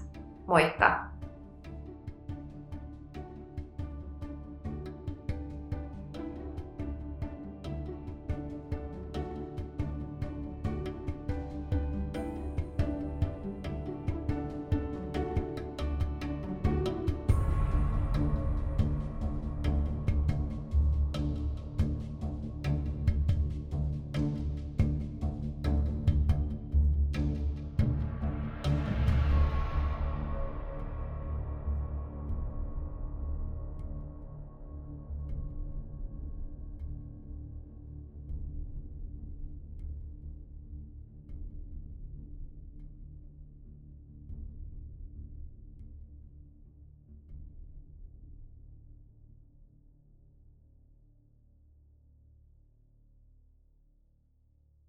Moikka! 0.46 1.17